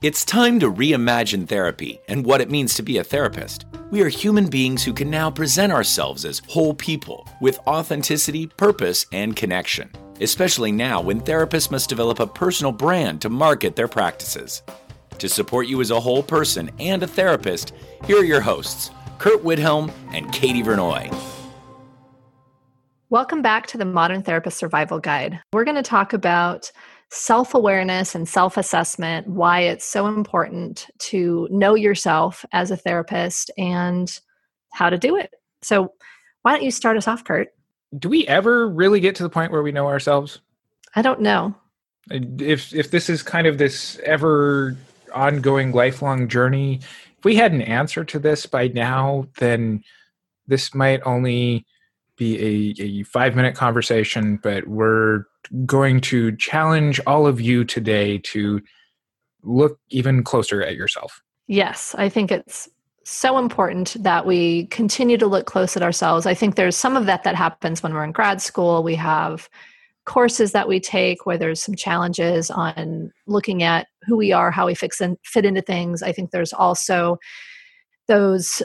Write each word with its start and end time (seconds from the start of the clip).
It's 0.00 0.24
time 0.24 0.60
to 0.60 0.70
reimagine 0.70 1.48
therapy 1.48 1.98
and 2.06 2.24
what 2.24 2.40
it 2.40 2.52
means 2.52 2.74
to 2.74 2.84
be 2.84 2.98
a 2.98 3.02
therapist. 3.02 3.66
We 3.90 4.00
are 4.02 4.08
human 4.08 4.46
beings 4.46 4.84
who 4.84 4.92
can 4.92 5.10
now 5.10 5.28
present 5.28 5.72
ourselves 5.72 6.24
as 6.24 6.40
whole 6.46 6.72
people 6.72 7.28
with 7.40 7.58
authenticity, 7.66 8.46
purpose, 8.46 9.06
and 9.10 9.34
connection, 9.34 9.90
especially 10.20 10.70
now 10.70 11.00
when 11.00 11.20
therapists 11.20 11.72
must 11.72 11.88
develop 11.88 12.20
a 12.20 12.28
personal 12.28 12.70
brand 12.70 13.20
to 13.22 13.28
market 13.28 13.74
their 13.74 13.88
practices. 13.88 14.62
To 15.18 15.28
support 15.28 15.66
you 15.66 15.80
as 15.80 15.90
a 15.90 15.98
whole 15.98 16.22
person 16.22 16.70
and 16.78 17.02
a 17.02 17.08
therapist, 17.08 17.72
here 18.04 18.20
are 18.20 18.24
your 18.24 18.40
hosts, 18.40 18.92
Curt 19.18 19.42
Widhalm 19.42 19.90
and 20.12 20.32
Katie 20.32 20.62
Vernoy. 20.62 21.12
Welcome 23.10 23.42
back 23.42 23.66
to 23.68 23.78
the 23.78 23.84
Modern 23.84 24.22
Therapist 24.22 24.58
Survival 24.58 25.00
Guide. 25.00 25.40
We're 25.52 25.64
going 25.64 25.74
to 25.74 25.82
talk 25.82 26.12
about 26.12 26.70
self 27.10 27.54
awareness 27.54 28.14
and 28.14 28.28
self 28.28 28.56
assessment, 28.56 29.26
why 29.28 29.60
it's 29.60 29.84
so 29.84 30.06
important 30.06 30.86
to 30.98 31.48
know 31.50 31.74
yourself 31.74 32.44
as 32.52 32.70
a 32.70 32.76
therapist 32.76 33.50
and 33.56 34.20
how 34.72 34.90
to 34.90 34.98
do 34.98 35.16
it. 35.16 35.34
So, 35.62 35.92
why 36.42 36.52
don't 36.52 36.64
you 36.64 36.70
start 36.70 36.96
us 36.96 37.08
off, 37.08 37.24
Curt? 37.24 37.48
Do 37.98 38.08
we 38.08 38.26
ever 38.26 38.68
really 38.68 39.00
get 39.00 39.14
to 39.16 39.22
the 39.22 39.30
point 39.30 39.52
where 39.52 39.62
we 39.62 39.72
know 39.72 39.86
ourselves? 39.86 40.40
I 40.94 41.02
don't 41.02 41.20
know. 41.20 41.54
If 42.10 42.74
if 42.74 42.90
this 42.90 43.10
is 43.10 43.22
kind 43.22 43.46
of 43.46 43.58
this 43.58 43.98
ever 44.04 44.76
ongoing 45.14 45.72
lifelong 45.72 46.28
journey, 46.28 46.80
if 47.18 47.24
we 47.24 47.36
had 47.36 47.52
an 47.52 47.62
answer 47.62 48.04
to 48.04 48.18
this 48.18 48.46
by 48.46 48.68
now, 48.68 49.26
then 49.38 49.82
this 50.46 50.74
might 50.74 51.00
only 51.04 51.66
be 52.18 52.74
a, 52.78 52.82
a 52.82 53.02
five 53.04 53.34
minute 53.34 53.54
conversation, 53.54 54.38
but 54.42 54.66
we're 54.66 55.24
going 55.64 56.00
to 56.02 56.36
challenge 56.36 57.00
all 57.06 57.26
of 57.26 57.40
you 57.40 57.64
today 57.64 58.18
to 58.18 58.60
look 59.42 59.78
even 59.90 60.22
closer 60.22 60.62
at 60.62 60.74
yourself. 60.74 61.22
Yes, 61.46 61.94
I 61.96 62.08
think 62.08 62.30
it's 62.30 62.68
so 63.04 63.38
important 63.38 63.96
that 64.00 64.26
we 64.26 64.66
continue 64.66 65.16
to 65.16 65.26
look 65.26 65.46
close 65.46 65.76
at 65.76 65.82
ourselves. 65.82 66.26
I 66.26 66.34
think 66.34 66.56
there's 66.56 66.76
some 66.76 66.96
of 66.96 67.06
that 67.06 67.24
that 67.24 67.34
happens 67.34 67.82
when 67.82 67.94
we're 67.94 68.04
in 68.04 68.12
grad 68.12 68.42
school. 68.42 68.82
We 68.82 68.96
have 68.96 69.48
courses 70.04 70.52
that 70.52 70.68
we 70.68 70.80
take 70.80 71.24
where 71.24 71.38
there's 71.38 71.62
some 71.62 71.74
challenges 71.74 72.50
on 72.50 73.10
looking 73.26 73.62
at 73.62 73.86
who 74.02 74.16
we 74.16 74.32
are, 74.32 74.50
how 74.50 74.66
we 74.66 74.74
fix 74.74 75.00
and 75.00 75.16
fit 75.24 75.44
into 75.44 75.62
things. 75.62 76.02
I 76.02 76.12
think 76.12 76.30
there's 76.30 76.52
also 76.52 77.18
those 78.08 78.62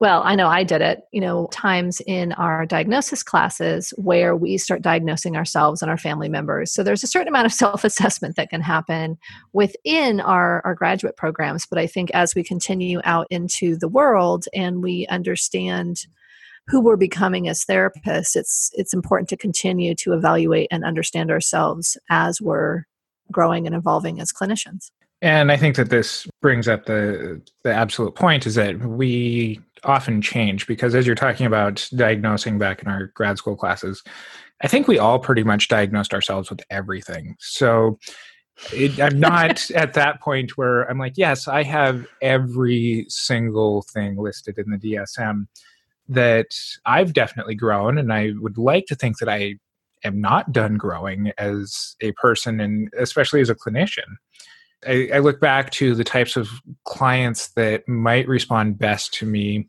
well, 0.00 0.22
I 0.24 0.34
know 0.34 0.48
I 0.48 0.64
did 0.64 0.80
it, 0.80 1.02
you 1.12 1.20
know, 1.20 1.46
times 1.52 2.00
in 2.06 2.32
our 2.32 2.64
diagnosis 2.64 3.22
classes 3.22 3.92
where 3.98 4.34
we 4.34 4.56
start 4.56 4.80
diagnosing 4.80 5.36
ourselves 5.36 5.82
and 5.82 5.90
our 5.90 5.98
family 5.98 6.30
members. 6.30 6.72
So 6.72 6.82
there's 6.82 7.04
a 7.04 7.06
certain 7.06 7.28
amount 7.28 7.44
of 7.44 7.52
self 7.64 7.84
assessment 7.84 8.36
that 8.36 8.48
can 8.48 8.62
happen 8.62 9.18
within 9.52 10.20
our, 10.20 10.62
our 10.64 10.74
graduate 10.74 11.18
programs. 11.18 11.66
But 11.66 11.78
I 11.78 11.86
think 11.86 12.10
as 12.12 12.34
we 12.34 12.42
continue 12.42 13.02
out 13.04 13.26
into 13.28 13.76
the 13.76 13.88
world 13.88 14.46
and 14.54 14.82
we 14.82 15.06
understand 15.08 16.06
who 16.66 16.80
we're 16.80 16.96
becoming 16.96 17.46
as 17.48 17.64
therapists, 17.64 18.36
it's 18.36 18.70
it's 18.74 18.94
important 18.94 19.28
to 19.28 19.36
continue 19.36 19.94
to 19.96 20.14
evaluate 20.14 20.68
and 20.70 20.82
understand 20.82 21.30
ourselves 21.30 21.98
as 22.08 22.40
we're 22.40 22.84
growing 23.30 23.66
and 23.66 23.76
evolving 23.76 24.18
as 24.18 24.32
clinicians. 24.32 24.90
And 25.22 25.52
I 25.52 25.56
think 25.56 25.76
that 25.76 25.90
this 25.90 26.26
brings 26.40 26.68
up 26.68 26.86
the 26.86 27.42
the 27.64 27.72
absolute 27.72 28.14
point 28.14 28.46
is 28.46 28.54
that 28.54 28.78
we 28.78 29.60
often 29.84 30.22
change 30.22 30.66
because 30.66 30.94
as 30.94 31.06
you're 31.06 31.14
talking 31.14 31.46
about 31.46 31.88
diagnosing 31.94 32.58
back 32.58 32.82
in 32.82 32.88
our 32.88 33.06
grad 33.14 33.38
school 33.38 33.56
classes, 33.56 34.02
I 34.62 34.68
think 34.68 34.86
we 34.86 34.98
all 34.98 35.18
pretty 35.18 35.42
much 35.42 35.68
diagnosed 35.68 36.12
ourselves 36.12 36.50
with 36.50 36.60
everything. 36.70 37.36
So 37.38 37.98
it, 38.72 39.00
I'm 39.00 39.18
not 39.20 39.70
at 39.70 39.94
that 39.94 40.20
point 40.20 40.56
where 40.56 40.82
I'm 40.82 40.98
like, 40.98 41.14
yes, 41.16 41.48
I 41.48 41.62
have 41.62 42.06
every 42.20 43.06
single 43.08 43.82
thing 43.82 44.16
listed 44.16 44.58
in 44.58 44.70
the 44.70 44.78
DSM 44.78 45.46
that 46.08 46.56
I've 46.84 47.12
definitely 47.12 47.54
grown, 47.54 47.96
and 47.96 48.12
I 48.12 48.32
would 48.40 48.58
like 48.58 48.86
to 48.86 48.96
think 48.96 49.18
that 49.18 49.28
I 49.28 49.54
am 50.04 50.20
not 50.20 50.52
done 50.52 50.76
growing 50.76 51.32
as 51.38 51.94
a 52.00 52.12
person 52.12 52.60
and 52.60 52.92
especially 52.98 53.40
as 53.40 53.50
a 53.50 53.54
clinician. 53.54 54.16
I, 54.86 55.10
I, 55.14 55.18
look 55.18 55.40
back 55.40 55.70
to 55.72 55.94
the 55.94 56.04
types 56.04 56.36
of 56.36 56.48
clients 56.84 57.48
that 57.52 57.86
might 57.86 58.26
respond 58.26 58.78
best 58.78 59.12
to 59.14 59.26
me 59.26 59.68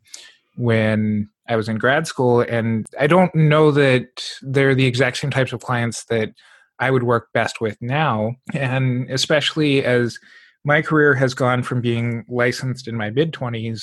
when 0.56 1.28
I 1.48 1.56
was 1.56 1.68
in 1.68 1.76
grad 1.76 2.06
school, 2.06 2.40
and 2.40 2.86
I 2.98 3.06
don't 3.06 3.34
know 3.34 3.70
that 3.72 4.24
they're 4.42 4.74
the 4.74 4.86
exact 4.86 5.18
same 5.18 5.30
types 5.30 5.52
of 5.52 5.60
clients 5.60 6.04
that 6.04 6.30
I 6.78 6.90
would 6.90 7.02
work 7.02 7.28
best 7.32 7.60
with 7.60 7.76
now. 7.80 8.36
And 8.54 9.10
especially 9.10 9.84
as 9.84 10.18
my 10.64 10.82
career 10.82 11.14
has 11.14 11.34
gone 11.34 11.62
from 11.62 11.80
being 11.80 12.24
licensed 12.28 12.88
in 12.88 12.96
my 12.96 13.10
mid 13.10 13.32
20s, 13.32 13.82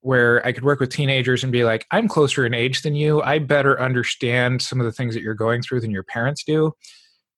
where 0.00 0.44
I 0.46 0.52
could 0.52 0.64
work 0.64 0.80
with 0.80 0.90
teenagers 0.90 1.42
and 1.42 1.52
be 1.52 1.64
like, 1.64 1.86
I'm 1.90 2.08
closer 2.08 2.44
in 2.44 2.54
age 2.54 2.82
than 2.82 2.94
you. 2.94 3.22
I 3.22 3.38
better 3.38 3.80
understand 3.80 4.60
some 4.60 4.80
of 4.80 4.84
the 4.84 4.92
things 4.92 5.14
that 5.14 5.22
you're 5.22 5.34
going 5.34 5.62
through 5.62 5.80
than 5.80 5.92
your 5.92 6.02
parents 6.02 6.42
do. 6.44 6.72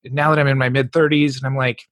Now 0.04 0.30
that 0.30 0.38
I'm 0.38 0.48
in 0.48 0.58
my 0.58 0.68
mid 0.68 0.92
30s, 0.92 1.36
and 1.36 1.46
I'm 1.46 1.56
like, 1.56 1.82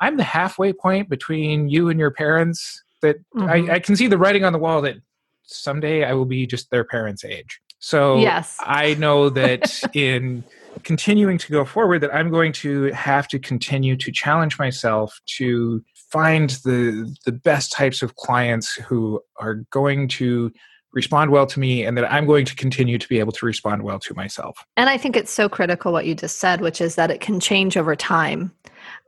I'm 0.00 0.16
the 0.16 0.24
halfway 0.24 0.72
point 0.72 1.08
between 1.08 1.68
you 1.68 1.88
and 1.88 1.98
your 1.98 2.10
parents. 2.10 2.82
That 3.02 3.18
mm-hmm. 3.34 3.70
I, 3.70 3.74
I 3.74 3.78
can 3.78 3.96
see 3.96 4.06
the 4.06 4.18
writing 4.18 4.44
on 4.44 4.52
the 4.52 4.58
wall 4.58 4.82
that 4.82 4.96
someday 5.44 6.04
I 6.04 6.12
will 6.14 6.24
be 6.24 6.46
just 6.46 6.70
their 6.70 6.84
parents' 6.84 7.24
age. 7.24 7.60
So 7.80 8.18
yes. 8.18 8.56
I 8.60 8.94
know 8.94 9.30
that 9.30 9.82
in 9.94 10.44
continuing 10.82 11.38
to 11.38 11.52
go 11.52 11.64
forward, 11.64 12.00
that 12.00 12.14
I'm 12.14 12.30
going 12.30 12.52
to 12.54 12.84
have 12.92 13.28
to 13.28 13.38
continue 13.38 13.96
to 13.96 14.12
challenge 14.12 14.58
myself 14.58 15.20
to 15.36 15.82
find 16.10 16.50
the 16.64 17.14
the 17.26 17.32
best 17.32 17.72
types 17.72 18.02
of 18.02 18.16
clients 18.16 18.74
who 18.74 19.20
are 19.38 19.56
going 19.70 20.08
to 20.08 20.50
respond 20.92 21.30
well 21.30 21.46
to 21.46 21.60
me 21.60 21.84
and 21.84 21.96
that 21.98 22.10
I'm 22.10 22.26
going 22.26 22.46
to 22.46 22.56
continue 22.56 22.98
to 22.98 23.08
be 23.08 23.18
able 23.18 23.32
to 23.32 23.46
respond 23.46 23.82
well 23.82 23.98
to 24.00 24.14
myself. 24.14 24.64
And 24.76 24.88
I 24.88 24.96
think 24.96 25.16
it's 25.16 25.30
so 25.30 25.48
critical 25.48 25.92
what 25.92 26.06
you 26.06 26.14
just 26.14 26.38
said, 26.38 26.60
which 26.60 26.80
is 26.80 26.94
that 26.94 27.10
it 27.10 27.20
can 27.20 27.40
change 27.40 27.76
over 27.76 27.94
time. 27.94 28.52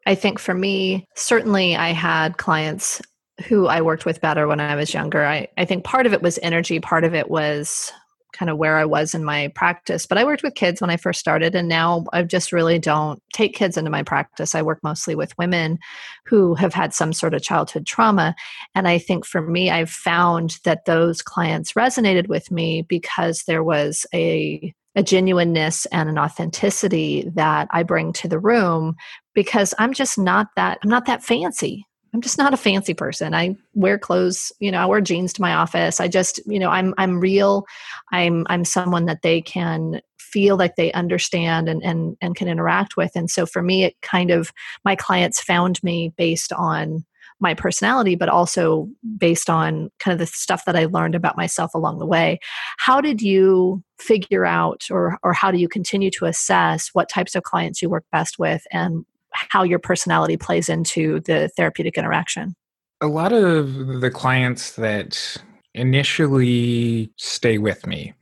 I 0.07 0.15
think 0.15 0.39
for 0.39 0.55
me, 0.55 1.07
certainly 1.15 1.77
I 1.77 1.91
had 1.91 2.39
clients 2.39 3.03
who 3.47 3.67
I 3.67 3.81
worked 3.81 4.05
with 4.05 4.21
better 4.21 4.47
when 4.47 4.61
I 4.61 4.75
was 4.75 4.93
younger. 4.93 5.25
I, 5.25 5.49
I 5.57 5.65
think 5.65 5.85
part 5.85 6.07
of 6.07 6.13
it 6.13 6.23
was 6.23 6.39
energy, 6.43 6.81
part 6.81 7.05
of 7.05 7.15
it 7.15 7.31
was 7.31 7.93
kind 8.33 8.49
of 8.51 8.59
where 8.59 8.79
I 8.79 8.85
was 8.85 9.15
in 9.15 9.25
my 9.25 9.49
practice. 9.55 10.07
But 10.07 10.19
I 10.19 10.25
worked 10.25 10.43
with 10.43 10.55
kids 10.55 10.81
when 10.81 10.91
I 10.91 10.97
first 10.97 11.21
started, 11.21 11.55
and 11.55 11.69
now 11.69 12.05
I 12.13 12.23
just 12.23 12.53
really 12.53 12.79
don't 12.79 13.23
take 13.33 13.55
kids 13.55 13.77
into 13.77 13.91
my 13.91 14.03
practice. 14.03 14.55
I 14.55 14.63
work 14.63 14.79
mostly 14.83 15.15
with 15.15 15.37
women 15.37 15.79
who 16.27 16.55
have 16.55 16.73
had 16.73 16.95
some 16.95 17.13
sort 17.13 17.35
of 17.35 17.43
childhood 17.43 17.87
trauma. 17.87 18.35
And 18.75 18.87
I 18.87 18.99
think 18.99 19.27
for 19.27 19.43
me, 19.43 19.71
I've 19.71 19.91
found 19.91 20.59
that 20.65 20.85
those 20.85 21.23
clients 21.23 21.73
resonated 21.73 22.29
with 22.29 22.51
me 22.51 22.83
because 22.83 23.45
there 23.47 23.65
was 23.65 24.07
a 24.15 24.73
a 24.97 25.03
genuineness 25.05 25.87
and 25.87 26.09
an 26.09 26.19
authenticity 26.19 27.31
that 27.35 27.69
I 27.71 27.85
bring 27.85 28.13
to 28.15 28.29
the 28.29 28.41
room 28.41 28.97
because 29.35 29.75
I'm 29.79 29.93
just 29.93 30.19
not 30.19 30.49
that 30.57 30.79
I'm 30.83 30.91
not 30.91 31.07
that 31.07 31.23
fancy. 31.23 31.87
I'm 32.13 32.21
just 32.21 32.39
not 32.39 32.53
a 32.53 32.57
fancy 32.57 32.93
person. 32.93 33.35
I 33.35 33.57
wear 33.75 33.97
clothes, 33.97 34.53
you 34.59 34.73
know, 34.73 34.79
I 34.79 34.87
wear 34.87 35.01
jeans 35.01 35.33
to 35.35 35.43
my 35.43 35.55
office. 35.55 36.01
I 36.01 36.09
just, 36.09 36.41
you 36.47 36.59
know, 36.59 36.71
I'm 36.71 36.95
I'm 36.99 37.21
real. 37.21 37.67
I'm 38.13 38.47
I'm 38.49 38.65
someone 38.65 39.07
that 39.07 39.23
they 39.23 39.41
can 39.41 40.01
feel 40.19 40.57
like 40.57 40.77
they 40.77 40.93
understand 40.93 41.69
and 41.69 41.83
and 41.85 42.17
and 42.21 42.35
can 42.35 42.49
interact 42.49 42.97
with. 42.97 43.13
And 43.15 43.31
so 43.31 43.47
for 43.47 43.63
me 43.63 43.85
it 43.85 43.95
kind 44.03 44.31
of 44.31 44.53
my 44.85 44.97
clients 44.97 45.41
found 45.41 45.83
me 45.83 46.13
based 46.17 46.53
on 46.53 47.05
my 47.41 47.55
personality, 47.55 48.15
but 48.15 48.29
also 48.29 48.89
based 49.17 49.49
on 49.49 49.91
kind 49.99 50.13
of 50.13 50.19
the 50.19 50.27
stuff 50.27 50.67
that 50.67 50.77
I 50.77 50.85
learned 50.85 51.15
about 51.15 51.37
myself 51.37 51.75
along 51.75 51.99
the 51.99 52.07
way. 52.07 52.39
How 52.77 53.01
did 53.01 53.23
you 53.23 53.83
figure 53.99 54.45
out, 54.45 54.85
or, 54.91 55.19
or 55.23 55.33
how 55.33 55.51
do 55.51 55.59
you 55.59 55.69
continue 55.69 56.11
to 56.19 56.27
assess 56.27 56.91
what 56.93 57.09
types 57.09 57.35
of 57.35 57.43
clients 57.43 57.81
you 57.81 57.89
work 57.89 58.05
best 58.13 58.39
with 58.39 58.63
and 58.71 59.05
how 59.49 59.63
your 59.63 59.79
personality 59.79 60.37
plays 60.37 60.69
into 60.69 61.21
the 61.21 61.49
therapeutic 61.57 61.97
interaction? 61.97 62.55
A 63.01 63.07
lot 63.07 63.33
of 63.33 64.01
the 64.01 64.11
clients 64.11 64.73
that 64.77 65.37
initially 65.75 67.11
stay 67.17 67.59
with 67.59 67.87
me, 67.87 68.13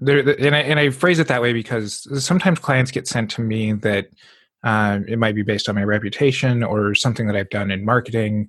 and 0.00 0.54
I, 0.54 0.60
and 0.60 0.78
I 0.78 0.90
phrase 0.90 1.18
it 1.18 1.28
that 1.28 1.40
way 1.40 1.52
because 1.52 2.06
sometimes 2.24 2.58
clients 2.58 2.90
get 2.90 3.06
sent 3.06 3.30
to 3.32 3.40
me 3.40 3.72
that 3.72 4.08
uh, 4.64 5.00
it 5.06 5.18
might 5.18 5.34
be 5.34 5.42
based 5.42 5.68
on 5.68 5.74
my 5.74 5.84
reputation 5.84 6.64
or 6.64 6.94
something 6.94 7.26
that 7.28 7.36
I've 7.36 7.50
done 7.50 7.70
in 7.70 7.84
marketing 7.84 8.48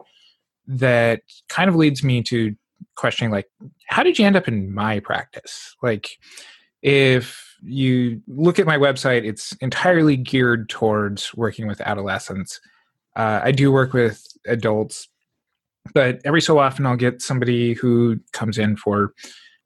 that 0.66 1.22
kind 1.48 1.70
of 1.70 1.76
leads 1.76 2.04
me 2.04 2.24
to 2.24 2.56
questioning, 2.96 3.32
like, 3.32 3.46
how 3.88 4.04
did 4.04 4.20
you 4.20 4.26
end 4.26 4.36
up 4.36 4.48
in 4.48 4.74
my 4.74 5.00
practice? 5.00 5.76
Like, 5.82 6.10
if 6.82 7.47
you 7.64 8.22
look 8.28 8.60
at 8.60 8.66
my 8.66 8.78
website, 8.78 9.26
it's 9.26 9.54
entirely 9.54 10.18
geared 10.18 10.70
towards 10.70 11.34
working 11.34 11.68
with 11.68 11.82
adolescents. 11.82 12.60
Uh, 13.16 13.42
I 13.44 13.52
do 13.52 13.72
work 13.72 13.94
with 13.94 14.26
adults, 14.46 15.08
but 15.94 16.20
every 16.24 16.42
so 16.42 16.60
often 16.60 16.86
I'll 16.86 16.96
get 16.96 17.22
somebody 17.22 17.74
who 17.74 18.20
comes 18.34 18.58
in 18.58 18.78
for 18.78 19.14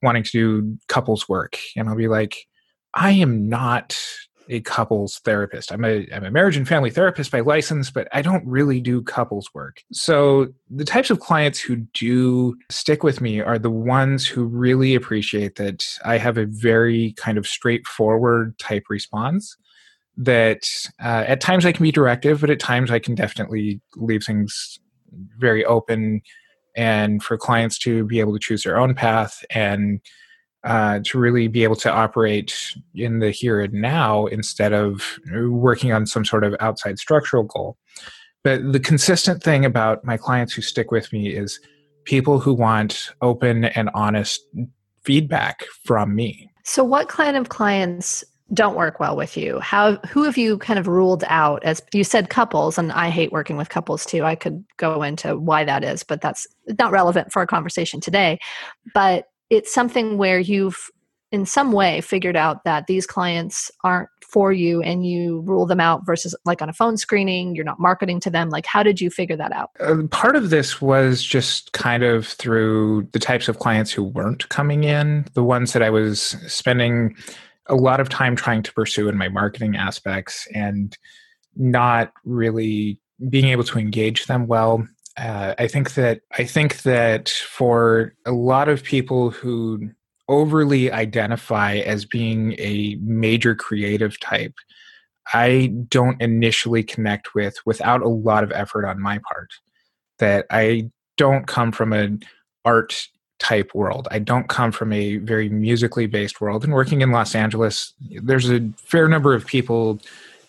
wanting 0.01 0.23
to 0.23 0.31
do 0.31 0.77
couples 0.87 1.27
work, 1.27 1.57
and 1.75 1.89
I'll 1.89 1.95
be 1.95 2.07
like, 2.07 2.47
I 2.93 3.11
am 3.11 3.47
not 3.47 3.99
a 4.49 4.61
couples 4.61 5.19
therapist. 5.19 5.71
I'm 5.71 5.85
a, 5.85 6.07
I'm 6.13 6.23
a 6.23 6.31
marriage 6.31 6.57
and 6.57 6.67
family 6.67 6.89
therapist 6.89 7.31
by 7.31 7.39
license, 7.39 7.91
but 7.91 8.07
I 8.11 8.21
don't 8.21 8.45
really 8.45 8.81
do 8.81 9.01
couples 9.01 9.49
work. 9.53 9.81
So 9.91 10.47
the 10.69 10.85
types 10.85 11.09
of 11.09 11.19
clients 11.19 11.59
who 11.59 11.77
do 11.93 12.55
stick 12.69 13.03
with 13.03 13.21
me 13.21 13.39
are 13.39 13.59
the 13.59 13.69
ones 13.69 14.27
who 14.27 14.43
really 14.43 14.95
appreciate 14.95 15.55
that 15.55 15.85
I 16.03 16.17
have 16.17 16.37
a 16.37 16.45
very 16.45 17.13
kind 17.17 17.37
of 17.37 17.47
straightforward 17.47 18.57
type 18.57 18.83
response. 18.89 19.55
That 20.17 20.63
uh, 21.01 21.23
at 21.25 21.39
times 21.39 21.65
I 21.65 21.71
can 21.71 21.83
be 21.83 21.91
directive, 21.91 22.41
but 22.41 22.49
at 22.49 22.59
times 22.59 22.91
I 22.91 22.99
can 22.99 23.15
definitely 23.15 23.79
leave 23.95 24.23
things 24.23 24.79
very 25.37 25.63
open 25.65 26.21
and 26.75 27.23
for 27.23 27.37
clients 27.37 27.77
to 27.79 28.05
be 28.05 28.19
able 28.19 28.33
to 28.33 28.39
choose 28.39 28.63
their 28.63 28.77
own 28.77 28.93
path 28.93 29.43
and 29.49 29.99
uh, 30.63 30.99
to 31.05 31.19
really 31.19 31.47
be 31.47 31.63
able 31.63 31.75
to 31.75 31.91
operate 31.91 32.75
in 32.93 33.19
the 33.19 33.31
here 33.31 33.61
and 33.61 33.73
now 33.73 34.27
instead 34.27 34.73
of 34.73 35.17
working 35.49 35.91
on 35.91 36.05
some 36.05 36.23
sort 36.23 36.43
of 36.43 36.55
outside 36.59 36.99
structural 36.99 37.43
goal. 37.43 37.77
But 38.43 38.71
the 38.71 38.79
consistent 38.79 39.43
thing 39.43 39.65
about 39.65 40.03
my 40.03 40.17
clients 40.17 40.53
who 40.53 40.61
stick 40.61 40.91
with 40.91 41.11
me 41.13 41.29
is 41.29 41.59
people 42.05 42.39
who 42.39 42.53
want 42.53 43.11
open 43.21 43.65
and 43.65 43.89
honest 43.93 44.41
feedback 45.03 45.63
from 45.85 46.15
me. 46.15 46.49
So, 46.63 46.83
what 46.83 47.07
kind 47.07 47.37
of 47.37 47.49
clients 47.49 48.23
don't 48.53 48.75
work 48.75 48.99
well 48.99 49.15
with 49.15 49.37
you? 49.37 49.59
How 49.59 49.95
who 50.07 50.23
have 50.23 50.37
you 50.37 50.57
kind 50.57 50.77
of 50.77 50.87
ruled 50.87 51.23
out 51.27 51.63
as 51.63 51.81
you 51.93 52.03
said 52.03 52.29
couples 52.29 52.77
and 52.77 52.91
I 52.91 53.09
hate 53.09 53.31
working 53.31 53.57
with 53.57 53.69
couples 53.69 54.05
too. 54.05 54.23
I 54.23 54.35
could 54.35 54.63
go 54.77 55.03
into 55.03 55.37
why 55.37 55.63
that 55.63 55.83
is, 55.83 56.03
but 56.03 56.21
that's 56.21 56.45
not 56.79 56.91
relevant 56.91 57.31
for 57.31 57.39
our 57.39 57.47
conversation 57.47 58.01
today. 58.01 58.39
But 58.93 59.27
it's 59.51 59.71
something 59.71 60.17
where 60.17 60.39
you've 60.39 60.89
in 61.31 61.45
some 61.45 61.71
way 61.71 62.01
figured 62.01 62.35
out 62.35 62.63
that 62.65 62.87
these 62.87 63.05
clients 63.05 63.69
aren't 63.83 64.09
for 64.21 64.51
you 64.51 64.81
and 64.81 65.05
you 65.05 65.41
rule 65.41 65.65
them 65.65 65.79
out 65.79 66.05
versus 66.05 66.33
like 66.45 66.61
on 66.61 66.69
a 66.69 66.73
phone 66.73 66.95
screening 66.97 67.53
you're 67.53 67.65
not 67.65 67.79
marketing 67.79 68.19
to 68.21 68.29
them. 68.29 68.49
Like 68.49 68.65
how 68.65 68.81
did 68.81 68.99
you 68.99 69.09
figure 69.09 69.35
that 69.35 69.51
out? 69.51 69.71
Uh, 69.79 70.07
part 70.09 70.35
of 70.35 70.49
this 70.49 70.81
was 70.81 71.21
just 71.21 71.73
kind 71.73 72.03
of 72.03 72.25
through 72.25 73.07
the 73.11 73.19
types 73.19 73.49
of 73.49 73.59
clients 73.59 73.91
who 73.91 74.03
weren't 74.03 74.47
coming 74.49 74.85
in 74.85 75.25
the 75.33 75.43
ones 75.43 75.73
that 75.73 75.83
i 75.83 75.89
was 75.89 76.21
spending 76.47 77.15
a 77.67 77.75
lot 77.75 77.99
of 77.99 78.09
time 78.09 78.35
trying 78.35 78.63
to 78.63 78.73
pursue 78.73 79.07
in 79.07 79.17
my 79.17 79.29
marketing 79.29 79.75
aspects 79.75 80.47
and 80.53 80.97
not 81.55 82.13
really 82.23 82.99
being 83.29 83.47
able 83.47 83.63
to 83.63 83.77
engage 83.77 84.25
them 84.25 84.47
well 84.47 84.85
uh, 85.17 85.55
I 85.57 85.67
think 85.67 85.93
that 85.95 86.21
I 86.37 86.45
think 86.45 86.83
that 86.83 87.29
for 87.29 88.13
a 88.25 88.31
lot 88.31 88.69
of 88.69 88.83
people 88.83 89.29
who 89.29 89.89
overly 90.27 90.91
identify 90.91 91.75
as 91.77 92.05
being 92.05 92.55
a 92.57 92.97
major 93.01 93.53
creative 93.53 94.19
type, 94.19 94.53
I 95.33 95.73
don't 95.89 96.21
initially 96.21 96.83
connect 96.83 97.35
with 97.35 97.55
without 97.65 98.01
a 98.01 98.07
lot 98.07 98.43
of 98.43 98.51
effort 98.53 98.85
on 98.85 99.01
my 99.01 99.19
part. 99.31 99.49
That 100.19 100.45
I 100.49 100.89
don't 101.17 101.47
come 101.47 101.71
from 101.71 101.93
an 101.93 102.23
art 102.63 103.07
type 103.39 103.73
world. 103.73 104.07
I 104.11 104.19
don't 104.19 104.47
come 104.47 104.71
from 104.71 104.93
a 104.93 105.17
very 105.17 105.49
musically 105.49 106.05
based 106.05 106.39
world. 106.39 106.63
And 106.63 106.73
working 106.73 107.01
in 107.01 107.11
Los 107.11 107.35
Angeles, 107.35 107.93
there's 107.99 108.49
a 108.49 108.69
fair 108.77 109.07
number 109.07 109.33
of 109.33 109.45
people 109.45 109.99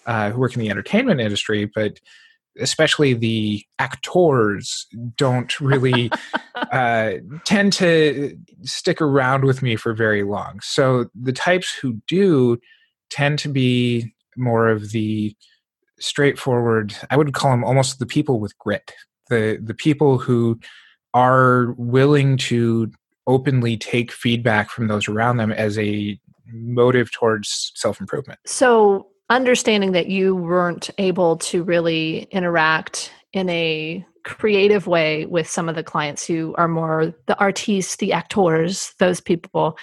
uh, 0.07 0.31
who 0.31 0.41
work 0.41 0.55
in 0.55 0.61
the 0.61 0.71
entertainment 0.71 1.21
industry, 1.21 1.65
but 1.65 1.99
especially 2.59 3.15
the 3.15 3.65
actors 3.79 4.87
don't 5.17 5.61
really 5.61 6.11
uh, 6.55 7.13
tend 7.45 7.73
to 7.75 8.37
stick 8.63 9.01
around 9.01 9.45
with 9.45 9.63
me 9.63 9.77
for 9.77 9.95
very 9.95 10.23
long. 10.23 10.61
So 10.63 11.07
the 11.21 11.33
types 11.33 11.75
who 11.75 12.01
do 12.07 12.59
tend 13.11 13.39
to 13.41 13.49
be 13.49 14.13
more 14.37 14.69
of 14.69 14.91
the 14.93 15.37
straightforward 16.01 16.97
i 17.11 17.17
would 17.17 17.33
call 17.33 17.53
them 17.53 17.63
almost 17.63 18.01
the 18.01 18.07
people 18.07 18.41
with 18.41 18.59
grit 18.59 18.93
the 19.29 19.57
the 19.63 19.75
people 19.75 20.19
who 20.19 20.59
are 21.15 21.75
willing 21.77 22.37
to 22.37 22.91
openly 23.27 23.77
take 23.77 24.11
feedback 24.13 24.71
from 24.71 24.89
those 24.89 25.09
around 25.09 25.37
them 25.37 25.53
as 25.53 25.79
a 25.79 26.19
motive 26.53 27.11
towards 27.13 27.73
self-improvement. 27.75 28.41
So 28.47 29.07
understanding 29.33 29.93
that 29.93 30.09
you 30.09 30.37
weren't 30.37 30.91
able 30.99 31.37
to 31.39 31.63
really 31.63 32.29
interact 32.31 33.13
in 33.33 33.49
a 33.49 34.05
creative 34.25 34.87
way 34.87 35.27
with 35.27 35.49
some 35.49 35.69
of 35.69 35.75
the 35.75 35.83
clients 35.83 36.27
who 36.27 36.55
are 36.57 36.69
more 36.69 37.13
the 37.27 37.39
artists, 37.39 37.97
the 37.97 38.13
actors, 38.13 38.95
those 38.99 39.21
people 39.21 39.77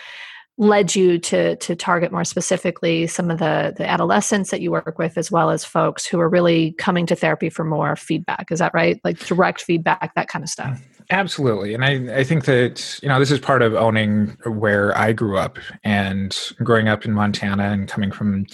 led 0.57 0.93
you 0.93 1.17
to 1.17 1.55
to 1.55 1.73
target 1.73 2.11
more 2.11 2.25
specifically 2.25 3.07
some 3.07 3.31
of 3.31 3.39
the 3.39 3.73
the 3.77 3.89
adolescents 3.89 4.51
that 4.51 4.59
you 4.59 4.69
work 4.71 4.99
with 4.99 5.17
as 5.17 5.31
well 5.31 5.49
as 5.49 5.63
folks 5.63 6.05
who 6.05 6.19
are 6.19 6.27
really 6.27 6.73
coming 6.73 7.05
to 7.05 7.15
therapy 7.15 7.49
for 7.49 7.63
more 7.63 7.95
feedback. 7.95 8.51
Is 8.51 8.59
that 8.59 8.73
right? 8.73 8.99
Like 9.05 9.17
direct 9.19 9.61
feedback 9.61 10.13
that 10.15 10.27
kind 10.27 10.43
of 10.43 10.49
stuff. 10.49 10.81
Absolutely. 11.09 11.73
And 11.73 11.83
i 11.85 12.17
i 12.19 12.23
think 12.23 12.45
that 12.45 12.99
you 13.01 13.07
know 13.09 13.19
this 13.19 13.31
is 13.31 13.39
part 13.39 13.61
of 13.61 13.73
owning 13.73 14.37
where 14.45 14.95
i 14.97 15.13
grew 15.13 15.37
up 15.37 15.57
and 15.83 16.37
growing 16.61 16.87
up 16.87 17.05
in 17.05 17.13
montana 17.13 17.63
and 17.63 17.87
coming 17.87 18.11
from 18.11 18.45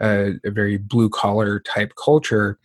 a, 0.00 0.34
very 0.44 0.76
blue 0.76 1.08
collar 1.08 1.60
type 1.60 1.92
culture 2.02 2.58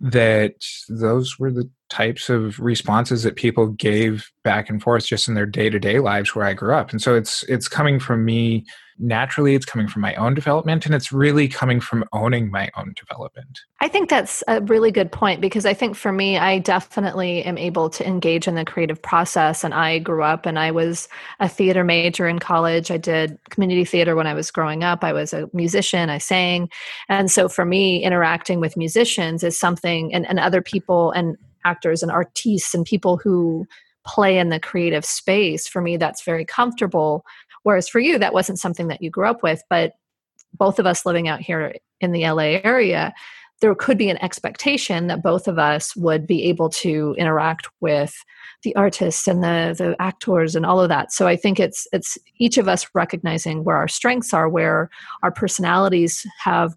that 0.00 0.54
those 0.88 1.38
were 1.38 1.50
the 1.50 1.68
types 1.88 2.28
of 2.28 2.58
responses 2.58 3.22
that 3.22 3.36
people 3.36 3.68
gave 3.68 4.30
back 4.42 4.68
and 4.68 4.82
forth 4.82 5.06
just 5.06 5.28
in 5.28 5.34
their 5.34 5.46
day-to-day 5.46 6.00
lives 6.00 6.34
where 6.34 6.44
I 6.44 6.54
grew 6.54 6.74
up. 6.74 6.90
And 6.90 7.00
so 7.00 7.14
it's 7.14 7.42
it's 7.44 7.68
coming 7.68 8.00
from 8.00 8.24
me 8.24 8.64
naturally 8.98 9.54
it's 9.54 9.66
coming 9.66 9.88
from 9.88 10.02
my 10.02 10.14
own 10.14 10.34
development 10.34 10.86
and 10.86 10.94
it's 10.94 11.12
really 11.12 11.48
coming 11.48 11.80
from 11.80 12.04
owning 12.12 12.50
my 12.50 12.70
own 12.76 12.94
development. 12.96 13.60
I 13.80 13.88
think 13.88 14.08
that's 14.08 14.42
a 14.48 14.60
really 14.62 14.90
good 14.90 15.12
point 15.12 15.40
because 15.40 15.66
i 15.66 15.74
think 15.74 15.96
for 15.96 16.12
me 16.12 16.38
i 16.38 16.58
definitely 16.58 17.42
am 17.44 17.58
able 17.58 17.90
to 17.90 18.06
engage 18.06 18.48
in 18.48 18.54
the 18.54 18.64
creative 18.64 19.00
process 19.00 19.64
and 19.64 19.74
i 19.74 19.98
grew 19.98 20.22
up 20.22 20.46
and 20.46 20.58
i 20.58 20.70
was 20.70 21.08
a 21.40 21.48
theater 21.48 21.84
major 21.84 22.26
in 22.26 22.38
college. 22.38 22.90
I 22.90 22.96
did 22.96 23.38
community 23.50 23.84
theater 23.84 24.16
when 24.16 24.26
i 24.26 24.34
was 24.34 24.50
growing 24.50 24.82
up. 24.82 25.04
I 25.04 25.12
was 25.12 25.32
a 25.32 25.48
musician 25.52 26.08
i 26.08 26.18
sang. 26.18 26.70
And 27.08 27.30
so 27.30 27.48
for 27.48 27.64
me 27.64 28.02
interacting 28.02 28.60
with 28.60 28.76
musicians 28.76 29.42
is 29.42 29.58
something 29.58 30.14
and, 30.14 30.26
and 30.26 30.38
other 30.38 30.62
people 30.62 31.10
and 31.12 31.36
actors 31.66 32.02
and 32.02 32.12
artists 32.12 32.74
and 32.74 32.84
people 32.84 33.16
who 33.16 33.66
play 34.06 34.38
in 34.38 34.50
the 34.50 34.60
creative 34.60 35.04
space 35.04 35.66
for 35.66 35.82
me 35.82 35.96
that's 35.96 36.22
very 36.22 36.44
comfortable 36.44 37.24
Whereas 37.66 37.88
for 37.88 37.98
you, 37.98 38.16
that 38.20 38.32
wasn't 38.32 38.60
something 38.60 38.86
that 38.86 39.02
you 39.02 39.10
grew 39.10 39.26
up 39.26 39.42
with. 39.42 39.60
But 39.68 39.94
both 40.56 40.78
of 40.78 40.86
us 40.86 41.04
living 41.04 41.26
out 41.26 41.40
here 41.40 41.74
in 42.00 42.12
the 42.12 42.22
LA 42.22 42.60
area, 42.62 43.12
there 43.60 43.74
could 43.74 43.98
be 43.98 44.08
an 44.08 44.22
expectation 44.22 45.08
that 45.08 45.20
both 45.20 45.48
of 45.48 45.58
us 45.58 45.96
would 45.96 46.28
be 46.28 46.44
able 46.44 46.68
to 46.68 47.16
interact 47.18 47.68
with 47.80 48.14
the 48.62 48.72
artists 48.76 49.26
and 49.26 49.42
the 49.42 49.74
the 49.76 49.96
actors 50.00 50.54
and 50.54 50.64
all 50.64 50.80
of 50.80 50.88
that. 50.90 51.12
So 51.12 51.26
I 51.26 51.34
think 51.34 51.58
it's 51.58 51.88
it's 51.92 52.16
each 52.38 52.56
of 52.56 52.68
us 52.68 52.86
recognizing 52.94 53.64
where 53.64 53.76
our 53.76 53.88
strengths 53.88 54.32
are, 54.32 54.48
where 54.48 54.88
our 55.24 55.32
personalities 55.32 56.24
have 56.38 56.76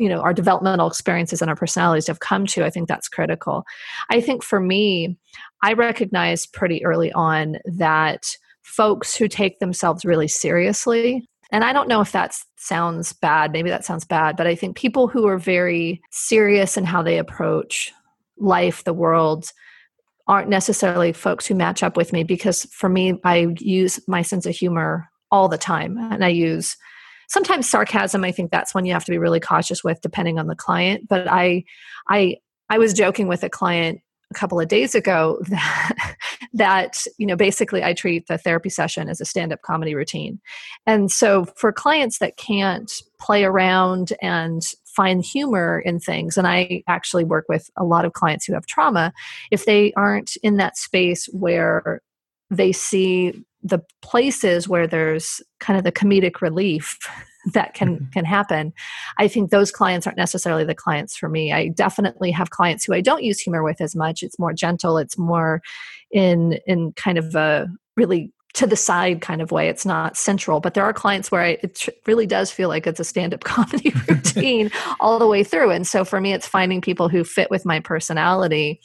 you 0.00 0.08
know 0.08 0.20
our 0.20 0.32
developmental 0.32 0.88
experiences 0.88 1.40
and 1.40 1.50
our 1.50 1.56
personalities 1.56 2.06
have 2.06 2.20
come 2.20 2.46
to 2.46 2.64
i 2.64 2.70
think 2.70 2.88
that's 2.88 3.08
critical 3.08 3.64
i 4.10 4.20
think 4.20 4.42
for 4.42 4.58
me 4.58 5.16
i 5.62 5.72
recognized 5.72 6.52
pretty 6.52 6.84
early 6.84 7.12
on 7.12 7.56
that 7.64 8.34
folks 8.70 9.16
who 9.16 9.28
take 9.28 9.58
themselves 9.58 10.04
really 10.04 10.28
seriously. 10.28 11.28
And 11.52 11.64
I 11.64 11.72
don't 11.72 11.88
know 11.88 12.00
if 12.00 12.12
that 12.12 12.36
sounds 12.56 13.12
bad. 13.12 13.52
Maybe 13.52 13.68
that 13.68 13.84
sounds 13.84 14.04
bad, 14.04 14.36
but 14.36 14.46
I 14.46 14.54
think 14.54 14.76
people 14.76 15.08
who 15.08 15.26
are 15.26 15.38
very 15.38 16.00
serious 16.10 16.76
in 16.76 16.84
how 16.84 17.02
they 17.02 17.18
approach 17.18 17.92
life, 18.38 18.84
the 18.84 18.92
world, 18.92 19.50
aren't 20.28 20.48
necessarily 20.48 21.12
folks 21.12 21.46
who 21.46 21.56
match 21.56 21.82
up 21.82 21.96
with 21.96 22.12
me 22.12 22.22
because 22.22 22.64
for 22.66 22.88
me, 22.88 23.18
I 23.24 23.48
use 23.58 23.98
my 24.06 24.22
sense 24.22 24.46
of 24.46 24.54
humor 24.54 25.10
all 25.32 25.48
the 25.48 25.58
time. 25.58 25.98
And 25.98 26.24
I 26.24 26.28
use 26.28 26.76
sometimes 27.30 27.70
sarcasm. 27.70 28.24
I 28.24 28.32
think 28.32 28.50
that's 28.50 28.74
one 28.74 28.84
you 28.84 28.92
have 28.92 29.04
to 29.06 29.10
be 29.10 29.18
really 29.18 29.40
cautious 29.40 29.82
with 29.82 30.00
depending 30.02 30.38
on 30.38 30.48
the 30.48 30.56
client. 30.56 31.08
But 31.08 31.28
I, 31.28 31.64
I, 32.08 32.36
I 32.68 32.78
was 32.78 32.92
joking 32.92 33.28
with 33.28 33.42
a 33.42 33.48
client 33.48 34.00
a 34.30 34.34
couple 34.34 34.60
of 34.60 34.68
days 34.68 34.94
ago 34.94 35.38
that, 35.48 36.16
that 36.52 37.04
you 37.18 37.26
know 37.26 37.34
basically 37.34 37.82
i 37.82 37.92
treat 37.92 38.28
the 38.28 38.38
therapy 38.38 38.68
session 38.68 39.08
as 39.08 39.20
a 39.20 39.24
stand-up 39.24 39.60
comedy 39.62 39.92
routine 39.92 40.40
and 40.86 41.10
so 41.10 41.46
for 41.56 41.72
clients 41.72 42.18
that 42.18 42.36
can't 42.36 43.02
play 43.18 43.44
around 43.44 44.12
and 44.22 44.62
find 44.84 45.24
humor 45.24 45.80
in 45.80 45.98
things 45.98 46.38
and 46.38 46.46
i 46.46 46.80
actually 46.86 47.24
work 47.24 47.44
with 47.48 47.68
a 47.76 47.84
lot 47.84 48.04
of 48.04 48.12
clients 48.12 48.44
who 48.44 48.54
have 48.54 48.66
trauma 48.66 49.12
if 49.50 49.64
they 49.64 49.92
aren't 49.94 50.36
in 50.44 50.58
that 50.58 50.76
space 50.78 51.26
where 51.32 52.00
they 52.50 52.70
see 52.70 53.32
the 53.62 53.80
places 54.02 54.68
where 54.68 54.86
there's 54.86 55.42
kind 55.58 55.76
of 55.76 55.84
the 55.84 55.92
comedic 55.92 56.40
relief 56.40 56.98
that 57.54 57.72
can 57.72 57.96
mm-hmm. 57.96 58.10
can 58.10 58.26
happen 58.26 58.70
i 59.16 59.26
think 59.26 59.50
those 59.50 59.72
clients 59.72 60.06
aren't 60.06 60.18
necessarily 60.18 60.62
the 60.62 60.74
clients 60.74 61.16
for 61.16 61.26
me. 61.26 61.54
I 61.54 61.68
definitely 61.68 62.30
have 62.32 62.50
clients 62.50 62.84
who 62.84 62.92
i 62.92 63.00
don't 63.00 63.22
use 63.22 63.40
humor 63.40 63.62
with 63.62 63.80
as 63.80 63.96
much. 63.96 64.22
It's 64.22 64.38
more 64.38 64.52
gentle. 64.52 64.98
It's 64.98 65.16
more 65.16 65.62
in 66.10 66.58
in 66.66 66.92
kind 66.92 67.16
of 67.16 67.34
a 67.34 67.66
really 67.96 68.32
to 68.54 68.66
the 68.66 68.76
side 68.76 69.20
kind 69.20 69.40
of 69.40 69.52
way. 69.52 69.68
It's 69.68 69.86
not 69.86 70.16
central, 70.16 70.60
but 70.60 70.74
there 70.74 70.84
are 70.84 70.92
clients 70.92 71.30
where 71.30 71.42
I, 71.42 71.58
it 71.62 71.88
really 72.06 72.26
does 72.26 72.50
feel 72.50 72.68
like 72.68 72.86
it's 72.86 73.00
a 73.00 73.04
stand 73.04 73.32
up 73.32 73.44
comedy 73.44 73.92
routine 74.08 74.70
all 74.98 75.18
the 75.18 75.26
way 75.26 75.44
through. 75.44 75.70
And 75.70 75.86
so 75.86 76.04
for 76.04 76.20
me, 76.20 76.32
it's 76.32 76.46
finding 76.46 76.80
people 76.80 77.08
who 77.08 77.22
fit 77.22 77.50
with 77.50 77.64
my 77.64 77.80
personality. 77.80 78.80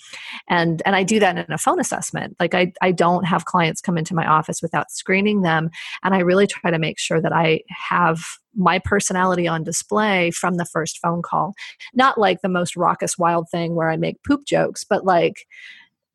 And, 0.47 0.81
and 0.85 0.95
I 0.95 1.03
do 1.03 1.19
that 1.19 1.37
in 1.37 1.51
a 1.51 1.57
phone 1.57 1.79
assessment. 1.79 2.35
Like 2.39 2.53
I, 2.53 2.73
I 2.81 2.91
don't 2.91 3.23
have 3.25 3.45
clients 3.45 3.81
come 3.81 3.97
into 3.97 4.13
my 4.13 4.25
office 4.25 4.61
without 4.61 4.91
screening 4.91 5.41
them. 5.41 5.71
And 6.03 6.13
I 6.13 6.19
really 6.19 6.47
try 6.47 6.69
to 6.69 6.79
make 6.79 6.99
sure 6.99 7.19
that 7.21 7.33
I 7.33 7.61
have 7.69 8.23
my 8.55 8.79
personality 8.79 9.47
on 9.47 9.63
display 9.63 10.31
from 10.31 10.57
the 10.57 10.65
first 10.65 10.99
phone 10.99 11.21
call. 11.21 11.53
Not 11.93 12.17
like 12.17 12.41
the 12.41 12.49
most 12.49 12.75
raucous, 12.75 13.17
wild 13.17 13.49
thing 13.49 13.75
where 13.75 13.89
I 13.89 13.97
make 13.97 14.23
poop 14.23 14.45
jokes, 14.45 14.83
but 14.83 15.05
like, 15.05 15.45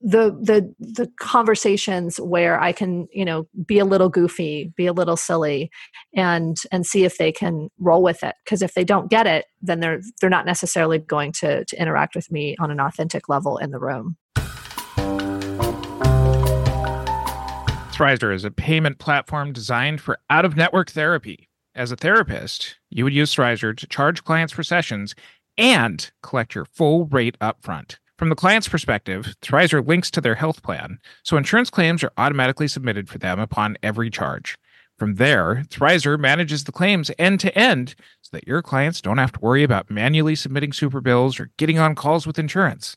the 0.01 0.31
the 0.41 0.75
the 0.79 1.11
conversations 1.19 2.19
where 2.21 2.59
i 2.59 2.73
can 2.73 3.07
you 3.13 3.25
know 3.25 3.47
be 3.67 3.79
a 3.79 3.85
little 3.85 4.09
goofy 4.09 4.73
be 4.77 4.87
a 4.87 4.93
little 4.93 5.17
silly 5.17 5.71
and 6.15 6.57
and 6.73 6.87
see 6.87 7.05
if 7.05 7.19
they 7.19 7.31
can 7.31 7.69
roll 7.79 8.03
with 8.03 8.23
it 8.23 8.35
because 8.45 8.63
if 8.63 8.73
they 8.75 8.85
don't 8.85 9.11
get 9.11 9.27
it 9.27 9.45
then 9.61 9.81
they're 9.81 10.01
they're 10.21 10.31
not 10.31 10.47
necessarily 10.47 10.99
going 10.99 11.33
to 11.33 11.65
to 11.67 11.81
interact 11.81 12.15
with 12.15 12.31
me 12.31 12.57
on 12.59 12.71
an 12.71 12.81
authentic 12.81 13.29
level 13.29 13.59
in 13.59 13.71
the 13.71 13.79
room 13.79 14.17
Thrizer 18.01 18.35
is 18.35 18.47
a 18.47 18.51
payment 18.51 18.99
platform 18.99 19.53
designed 19.53 20.01
for 20.01 20.19
out 20.31 20.47
of 20.47 20.57
network 20.57 20.91
therapy. 20.91 21.51
As 21.75 21.93
a 21.93 21.97
therapist, 21.97 22.79
you 22.89 23.05
would 23.05 23.13
use 23.13 23.35
Thrizer 23.35 23.77
to 23.77 23.87
charge 23.87 24.25
clients 24.25 24.55
for 24.55 24.63
sessions 24.63 25.15
and 25.59 26.11
collect 26.23 26.55
your 26.55 26.65
full 26.65 27.05
rate 27.05 27.39
upfront. 27.41 27.99
From 28.21 28.29
the 28.29 28.37
client's 28.37 28.69
perspective, 28.69 29.35
Thrizer 29.41 29.81
links 29.81 30.11
to 30.11 30.21
their 30.21 30.35
health 30.35 30.63
plan, 30.63 30.99
so 31.23 31.39
insurance 31.39 31.71
claims 31.71 32.05
are 32.05 32.13
automatically 32.19 32.69
submitted 32.69 33.09
for 33.09 33.17
them 33.17 33.41
upon 33.41 33.79
every 33.83 34.11
charge. 34.11 34.59
From 34.99 35.15
there, 35.15 35.65
Thrizer 35.71 36.21
manages 36.21 36.65
the 36.65 36.71
claims 36.71 37.11
end 37.19 37.41
to 37.41 37.59
end 37.59 37.95
so 38.21 38.29
that 38.37 38.47
your 38.47 38.61
clients 38.61 39.01
don't 39.01 39.17
have 39.17 39.33
to 39.33 39.41
worry 39.41 39.63
about 39.63 39.91
manually 39.91 40.35
submitting 40.35 40.75
super 40.75 41.01
bills 41.01 41.41
or 41.41 41.51
getting 41.57 41.79
on 41.79 41.95
calls 41.95 42.27
with 42.27 42.39
insurance. 42.39 42.95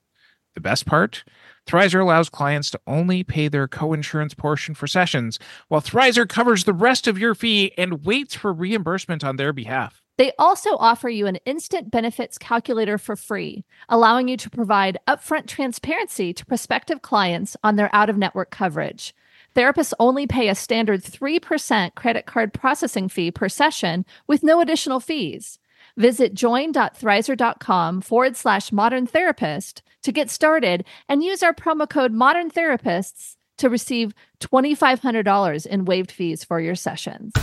The 0.55 0.59
best 0.59 0.85
part? 0.85 1.23
Thrizer 1.65 2.01
allows 2.01 2.27
clients 2.29 2.69
to 2.71 2.81
only 2.85 3.23
pay 3.23 3.47
their 3.47 3.69
co-insurance 3.69 4.33
portion 4.33 4.75
for 4.75 4.87
sessions, 4.87 5.39
while 5.69 5.81
Thrizer 5.81 6.27
covers 6.27 6.65
the 6.65 6.73
rest 6.73 7.07
of 7.07 7.17
your 7.17 7.33
fee 7.33 7.71
and 7.77 8.05
waits 8.05 8.35
for 8.35 8.51
reimbursement 8.51 9.23
on 9.23 9.37
their 9.37 9.53
behalf. 9.53 10.02
They 10.17 10.31
also 10.37 10.77
offer 10.77 11.09
you 11.09 11.25
an 11.25 11.37
instant 11.45 11.89
benefits 11.89 12.37
calculator 12.37 12.97
for 12.97 13.15
free, 13.15 13.65
allowing 13.89 14.27
you 14.27 14.37
to 14.37 14.49
provide 14.49 14.99
upfront 15.07 15.47
transparency 15.47 16.33
to 16.33 16.45
prospective 16.45 17.01
clients 17.01 17.57
on 17.63 17.75
their 17.75 17.89
out 17.93 18.09
of 18.09 18.17
network 18.17 18.51
coverage. 18.51 19.15
Therapists 19.55 19.93
only 19.99 20.27
pay 20.27 20.49
a 20.49 20.55
standard 20.55 21.03
3% 21.03 21.95
credit 21.95 22.25
card 22.25 22.53
processing 22.53 23.09
fee 23.09 23.31
per 23.31 23.49
session 23.49 24.05
with 24.27 24.43
no 24.43 24.61
additional 24.61 24.99
fees. 24.99 25.59
Visit 25.97 26.33
join.thrizer.com 26.33 28.01
forward 28.01 28.35
slash 28.35 28.71
modern 28.71 29.05
therapist 29.05 29.83
to 30.01 30.11
get 30.11 30.29
started 30.29 30.85
and 31.07 31.23
use 31.23 31.43
our 31.43 31.53
promo 31.53 31.89
code 31.89 32.11
modern 32.11 32.49
therapists 32.49 33.35
to 33.57 33.69
receive 33.69 34.13
$2,500 34.39 35.65
in 35.67 35.85
waived 35.85 36.11
fees 36.11 36.43
for 36.43 36.59
your 36.59 36.75
sessions. 36.75 37.33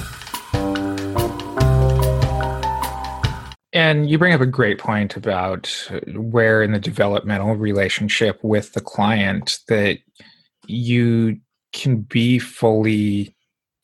And 3.73 4.11
you 4.11 4.19
bring 4.19 4.35
up 4.35 4.41
a 4.41 4.47
great 4.47 4.79
point 4.79 5.17
about 5.17 5.91
where 6.15 6.63
in 6.63 6.73
the 6.73 6.81
developmental 6.81 7.55
relationship 7.55 8.43
with 8.43 8.73
the 8.73 8.81
client 8.81 9.61
that 9.69 9.99
you 10.67 11.39
can 11.73 12.01
be 12.01 12.39
fully 12.39 13.35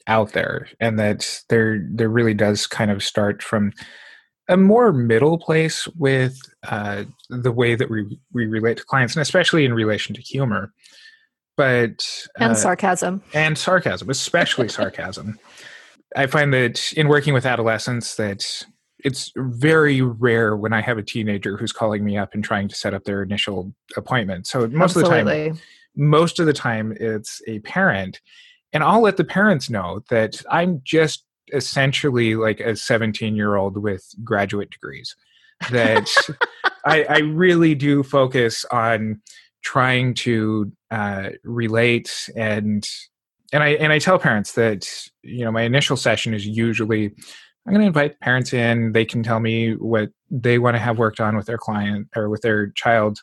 out 0.09 0.33
there 0.33 0.69
and 0.81 0.99
that 0.99 1.41
there 1.49 1.85
there 1.91 2.09
really 2.09 2.35
does 2.35 2.67
kind 2.67 2.91
of 2.91 3.03
start 3.03 3.43
from 3.43 3.73
a 4.49 4.57
more 4.57 4.93
middle 4.93 5.39
place 5.39 5.89
with 5.97 6.39
uh, 6.69 7.05
the 7.29 7.51
way 7.51 7.75
that 7.75 7.91
we, 7.91 8.19
we 8.33 8.47
relate 8.47 8.77
to 8.77 8.85
clients 8.85 9.17
and 9.17 9.23
especially 9.23 9.65
in 9.65 9.75
relation 9.75 10.15
to 10.15 10.21
humor. 10.21 10.73
But 11.57 12.07
and 12.39 12.53
uh, 12.53 12.55
sarcasm. 12.55 13.23
and 13.35 13.57
sarcasm 13.57 14.11
especially 14.11 14.69
sarcasm. 14.69 15.39
I 16.17 16.27
find 16.27 16.53
that 16.55 16.93
in 16.93 17.09
working 17.09 17.35
with 17.35 17.47
adolescents 17.47 18.15
that 18.17 18.65
it's 19.05 19.33
very 19.37 20.01
rare 20.01 20.57
when 20.57 20.73
I 20.73 20.81
have 20.81 20.99
a 20.99 21.03
teenager 21.03 21.57
who's 21.57 21.73
calling 21.73 22.05
me 22.05 22.17
up 22.17 22.35
and 22.35 22.43
trying 22.43 22.69
to 22.69 22.75
set 22.75 22.95
up 22.95 23.05
their 23.05 23.23
initial 23.23 23.73
appointment. 23.97 24.47
So 24.47 24.67
most 24.69 24.97
Absolutely. 24.97 25.21
of 25.21 25.27
the 25.27 25.49
time, 25.51 25.61
most 25.97 26.41
of 26.41 26.47
the 26.47 26.53
time 26.53 26.97
it's 26.99 27.41
a 27.47 27.59
parent, 27.61 28.21
and 28.73 28.83
I'll 28.83 29.03
let 29.03 29.17
the 29.17 29.25
parents 29.25 29.71
know 29.71 30.03
that 30.11 30.43
I'm 30.51 30.81
just 30.85 31.25
essentially 31.53 32.35
like 32.35 32.61
a 32.61 32.75
17 32.75 33.37
year 33.37 33.57
old 33.57 33.77
with 33.77 34.05
graduate 34.25 34.71
degrees. 34.71 35.15
That 35.71 36.11
I, 36.85 37.05
I, 37.05 37.19
really 37.19 37.75
do 37.75 38.03
focus 38.03 38.65
on 38.71 39.23
trying 39.63 40.15
to 40.15 40.71
uh, 40.91 41.31
relate 41.45 42.29
and 42.37 42.87
and 43.53 43.63
I 43.63 43.69
and 43.69 43.93
I 43.93 43.99
tell 43.99 44.19
parents 44.19 44.53
that 44.53 44.89
you 45.23 45.45
know 45.45 45.53
my 45.53 45.63
initial 45.63 45.97
session 45.97 46.35
is 46.35 46.47
usually 46.47 47.13
I'm 47.67 47.73
going 47.73 47.81
to 47.81 47.89
invite 47.89 48.21
parents 48.21 48.53
in. 48.53 48.93
They 48.93 49.05
can 49.05 49.25
tell 49.25 49.41
me 49.41 49.73
what 49.75 50.11
they 50.31 50.59
want 50.59 50.77
to 50.77 50.79
have 50.79 50.99
worked 50.99 51.21
on 51.21 51.37
with 51.37 51.47
their 51.47 51.59
client 51.59 52.09
or 52.15 52.29
with 52.29 52.43
their 52.43 52.69
child. 52.71 53.19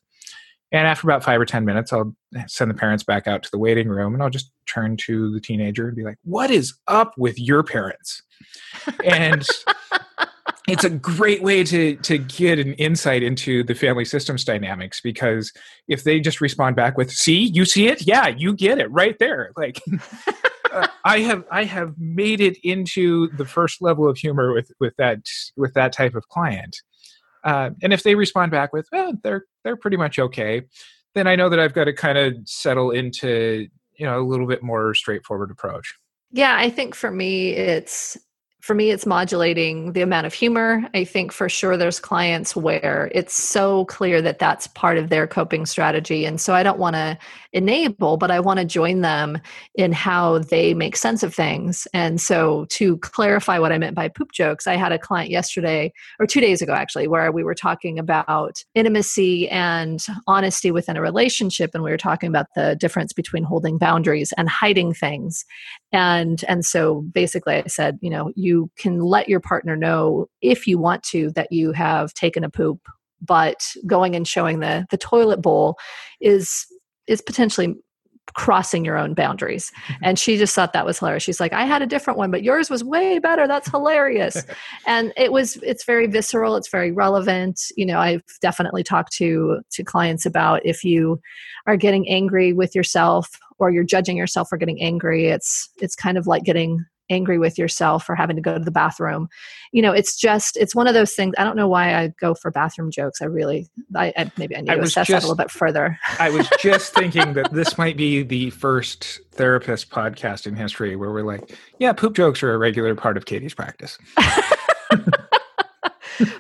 And 0.74 0.86
after 0.86 1.08
about 1.08 1.24
five 1.24 1.40
or 1.40 1.46
10 1.46 1.64
minutes, 1.64 1.94
I'll 1.94 2.14
send 2.48 2.70
the 2.70 2.76
parents 2.76 3.04
back 3.04 3.26
out 3.26 3.44
to 3.44 3.52
the 3.52 3.58
waiting 3.58 3.88
room 3.88 4.14
and 4.14 4.22
I'll 4.22 4.30
just 4.30 4.52
turn 4.66 4.98
to 5.06 5.32
the 5.32 5.40
teenager 5.40 5.88
and 5.88 5.96
be 5.96 6.04
like, 6.04 6.18
What 6.24 6.52
is 6.52 6.74
up 6.88 7.14
with 7.18 7.40
your 7.40 7.64
parents? 7.64 8.22
And 9.04 9.48
it's 10.68 10.84
a 10.84 10.90
great 10.90 11.42
way 11.44 11.64
to, 11.66 11.96
to 11.98 12.18
get 12.18 12.58
an 12.58 12.74
insight 12.76 13.22
into 13.22 13.64
the 13.64 13.76
family 13.76 14.06
systems 14.06 14.46
dynamics 14.46 15.02
because 15.02 15.52
if 15.88 16.04
they 16.04 16.20
just 16.20 16.40
respond 16.40 16.76
back 16.76 16.98
with, 16.98 17.12
See, 17.12 17.52
you 17.54 17.66
see 17.66 17.88
it? 17.88 18.08
Yeah, 18.08 18.28
you 18.28 18.56
get 18.56 18.80
it 18.80 18.90
right 18.92 19.18
there. 19.20 19.52
Like, 19.58 19.82
uh, 20.72 20.88
I 21.06 21.20
have 21.20 21.44
I 21.52 21.66
have 21.66 21.94
made 21.98 22.40
it 22.40 22.58
into 22.64 23.30
the 23.36 23.46
first 23.46 23.82
level 23.82 24.08
of 24.08 24.18
humor 24.18 24.54
with 24.54 24.72
with 24.80 24.96
that 24.98 25.20
with 25.58 25.74
that 25.74 25.92
type 25.92 26.16
of 26.16 26.28
client. 26.30 26.78
Uh, 27.44 27.72
and 27.82 27.92
if 27.92 28.04
they 28.04 28.16
respond 28.16 28.52
back 28.52 28.72
with, 28.72 28.88
"Well, 28.92 29.14
they're 29.22 29.44
they're 29.64 29.76
pretty 29.76 29.98
much 29.98 30.18
okay," 30.18 30.62
then 31.14 31.28
I 31.28 31.36
know 31.36 31.50
that 31.50 31.60
I've 31.60 31.74
got 31.74 31.86
to 31.86 31.94
kind 31.94 32.18
of 32.18 32.36
settle 32.46 32.92
into 32.92 33.68
you 33.98 34.06
know 34.06 34.22
a 34.22 34.26
little 34.26 34.48
bit 34.48 34.64
more 34.64 34.94
straightforward 34.94 35.52
approach. 35.52 35.94
Yeah, 36.32 36.56
I 36.58 36.70
think 36.70 36.96
for 36.96 37.12
me, 37.12 37.52
it's 37.52 38.18
for 38.64 38.74
me 38.74 38.92
it's 38.92 39.06
modulating 39.06 39.92
the 39.92 40.00
amount 40.00 40.26
of 40.26 40.34
humor. 40.34 40.90
I 40.94 41.04
think 41.04 41.34
for 41.34 41.50
sure 41.50 41.76
there's 41.76 42.00
clients 42.00 42.56
where 42.56 43.12
it's 43.14 43.34
so 43.34 43.84
clear 43.86 44.22
that 44.22 44.40
that's 44.40 44.68
part 44.68 44.98
of 44.98 45.10
their 45.10 45.28
coping 45.28 45.66
strategy. 45.66 46.24
And 46.24 46.40
so 46.40 46.54
i 46.54 46.64
don't 46.64 46.80
want 46.80 46.96
to 46.96 47.18
enable 47.54 48.18
but 48.18 48.32
i 48.32 48.40
want 48.40 48.60
to 48.60 48.66
join 48.66 49.02
them 49.02 49.40
in 49.76 49.92
how 49.92 50.40
they 50.40 50.74
make 50.74 50.96
sense 50.96 51.24
of 51.24 51.34
things. 51.34 51.88
And 51.94 52.20
so 52.20 52.66
to 52.70 52.98
clarify 52.98 53.60
what 53.60 53.72
i 53.72 53.78
meant 53.78 53.96
by 53.96 54.08
poop 54.08 54.32
jokes 54.32 54.68
i 54.68 54.76
had 54.76 54.92
a 54.92 55.00
client 55.00 55.30
yesterday 55.30 55.92
or 56.20 56.28
two 56.28 56.42
days 56.42 56.62
ago 56.62 56.74
actually 56.74 57.08
where 57.08 57.32
we 57.32 57.44
were 57.44 57.56
talking 57.56 58.00
about 58.00 58.64
intimacy 58.76 59.48
and 59.50 60.06
honesty 60.28 60.72
within 60.72 60.98
a 60.98 61.02
relationship 61.02 61.72
and 61.74 61.84
we 61.84 61.92
were 61.92 61.98
talking 61.98 62.28
about 62.28 62.48
the 62.56 62.76
difference 62.76 63.14
between 63.14 63.44
holding 63.44 63.78
boundaries 63.78 64.34
and 64.38 64.50
hiding 64.50 64.94
things. 64.94 65.46
And 65.92 66.44
and 66.48 66.66
so 66.66 67.02
basically 67.14 67.56
i 67.56 67.68
said 67.68 68.00
you 68.02 68.10
know 68.10 68.32
you 68.36 68.70
can 68.78 69.00
let 69.00 69.30
your 69.30 69.40
partner 69.40 69.76
know 69.76 70.28
if 70.42 70.68
you 70.68 70.78
want 70.78 71.04
to 71.04 71.32
that 71.32 71.52
you 71.52 71.72
have 71.72 72.14
taken 72.14 72.44
a 72.44 72.50
poop 72.50 72.80
but 73.22 73.64
going 73.88 74.16
and 74.16 74.28
showing 74.28 74.60
the 74.60 74.86
the 74.90 74.98
toilet 74.98 75.42
bowl 75.42 75.78
is 76.20 76.66
is 77.08 77.22
potentially 77.22 77.76
crossing 78.36 78.86
your 78.86 78.98
own 78.98 79.14
boundaries. 79.14 79.72
Mm-hmm. 79.88 80.04
And 80.04 80.20
she 80.20 80.38
just 80.38 80.56
thought 80.56 80.74
that 80.74 80.86
was 80.86 81.00
hilarious. 81.00 81.24
She's 81.24 81.40
like, 81.40 81.54
I 81.54 81.66
had 81.66 81.82
a 81.82 81.86
different 81.86 82.18
one, 82.18 82.32
but 82.32 82.44
yours 82.44 82.70
was 82.70 82.84
way 82.84 83.20
better. 83.20 83.48
That's 83.48 83.70
hilarious. 83.70 84.44
and 84.88 85.14
it 85.18 85.32
was, 85.32 85.58
it's 85.58 85.84
very 85.84 86.08
visceral. 86.08 86.56
It's 86.56 86.70
very 86.70 86.92
relevant. 86.92 87.62
You 87.76 87.86
know, 87.86 88.00
I've 88.00 88.24
definitely 88.42 88.84
talked 88.84 89.14
to, 89.14 89.60
to 89.72 89.84
clients 89.84 90.26
about 90.26 90.66
if 90.66 90.84
you 90.84 91.20
are 91.68 91.78
getting 91.78 92.10
angry 92.10 92.54
with 92.54 92.76
yourself 92.76 93.30
or 93.60 93.72
you're 93.72 93.84
judging 93.84 94.18
yourself 94.18 94.50
for 94.50 94.58
getting 94.58 94.82
angry, 94.82 95.28
it's, 95.28 95.70
it's 95.82 95.96
kind 95.96 96.18
of 96.18 96.26
like 96.26 96.44
getting 96.44 96.84
angry 97.10 97.38
with 97.38 97.58
yourself 97.58 98.06
for 98.06 98.16
having 98.16 98.36
to 98.36 98.42
go 98.42 98.58
to 98.58 98.64
the 98.64 98.72
bathroom. 98.72 99.28
You 99.72 99.82
know 99.82 99.92
it's 99.92 100.16
just 100.16 100.58
it's 100.58 100.76
one 100.76 100.88
of 100.88 100.94
those 100.94 101.14
things 101.14 101.34
i 101.38 101.44
don't 101.44 101.56
know 101.56 101.68
why 101.68 101.96
i 101.96 102.08
go 102.20 102.34
for 102.34 102.52
bathroom 102.52 102.92
jokes 102.92 103.22
i 103.22 103.26
really 103.26 103.70
i, 103.96 104.14
I 104.18 104.32
maybe 104.38 104.56
i 104.56 104.62
need 104.62 104.70
I 104.70 104.76
to 104.76 104.82
assess 104.82 105.08
just, 105.08 105.22
that 105.22 105.26
a 105.26 105.28
little 105.28 105.36
bit 105.36 105.52
further. 105.52 105.98
I 106.20 106.30
was 106.30 106.50
just 106.60 106.94
thinking 106.94 107.34
that 107.34 107.52
this 107.52 107.78
might 107.78 107.98
be 107.98 108.24
the 108.24 108.50
first 108.52 109.20
therapist 109.32 109.90
podcast 109.90 110.46
in 110.46 110.56
history 110.56 110.96
where 110.96 111.12
we're 111.12 111.24
like 111.24 111.56
yeah 111.80 111.94
poop 111.94 112.16
jokes 112.16 112.44
are 112.44 112.54
a 112.54 112.58
regular 112.58 112.96
part 112.96 113.18
of 113.18 113.26
katie's 113.26 113.54
practice 113.54 113.98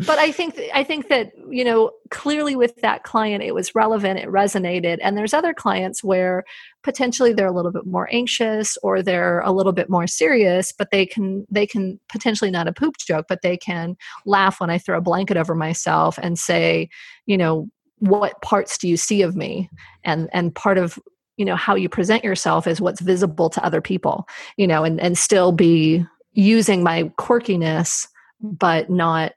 but 0.05 0.19
I 0.19 0.31
think 0.31 0.59
I 0.73 0.83
think 0.83 1.09
that 1.09 1.31
you 1.49 1.63
know 1.63 1.91
clearly 2.09 2.55
with 2.55 2.75
that 2.77 3.03
client 3.03 3.43
it 3.43 3.53
was 3.53 3.75
relevant, 3.75 4.19
it 4.19 4.29
resonated, 4.29 4.99
and 5.01 5.17
there's 5.17 5.33
other 5.33 5.53
clients 5.53 6.03
where 6.03 6.43
potentially 6.83 7.33
they're 7.33 7.47
a 7.47 7.51
little 7.51 7.71
bit 7.71 7.85
more 7.85 8.09
anxious 8.11 8.77
or 8.83 9.01
they're 9.01 9.39
a 9.41 9.51
little 9.51 9.71
bit 9.71 9.89
more 9.89 10.07
serious, 10.07 10.71
but 10.71 10.91
they 10.91 11.05
can 11.05 11.45
they 11.49 11.65
can 11.65 11.99
potentially 12.09 12.51
not 12.51 12.67
a 12.67 12.73
poop 12.73 12.97
joke, 12.97 13.25
but 13.29 13.41
they 13.41 13.57
can 13.57 13.95
laugh 14.25 14.59
when 14.59 14.69
I 14.69 14.77
throw 14.77 14.97
a 14.97 15.01
blanket 15.01 15.37
over 15.37 15.55
myself 15.55 16.19
and 16.21 16.37
say, 16.37 16.89
you 17.25 17.37
know, 17.37 17.69
what 17.99 18.41
parts 18.41 18.77
do 18.77 18.87
you 18.87 18.97
see 18.97 19.21
of 19.21 19.35
me? 19.35 19.69
And 20.03 20.29
and 20.33 20.53
part 20.53 20.77
of 20.77 20.99
you 21.37 21.45
know 21.45 21.55
how 21.55 21.75
you 21.75 21.89
present 21.89 22.23
yourself 22.23 22.67
is 22.67 22.79
what's 22.79 23.01
visible 23.01 23.49
to 23.49 23.65
other 23.65 23.81
people 23.81 24.27
you 24.57 24.67
know 24.67 24.83
and 24.83 24.99
and 25.01 25.17
still 25.17 25.51
be 25.51 26.05
using 26.33 26.83
my 26.83 27.03
quirkiness 27.17 28.07
but 28.41 28.89
not 28.89 29.33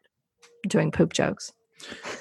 doing 0.67 0.91
poop 0.91 1.13
jokes. 1.13 1.53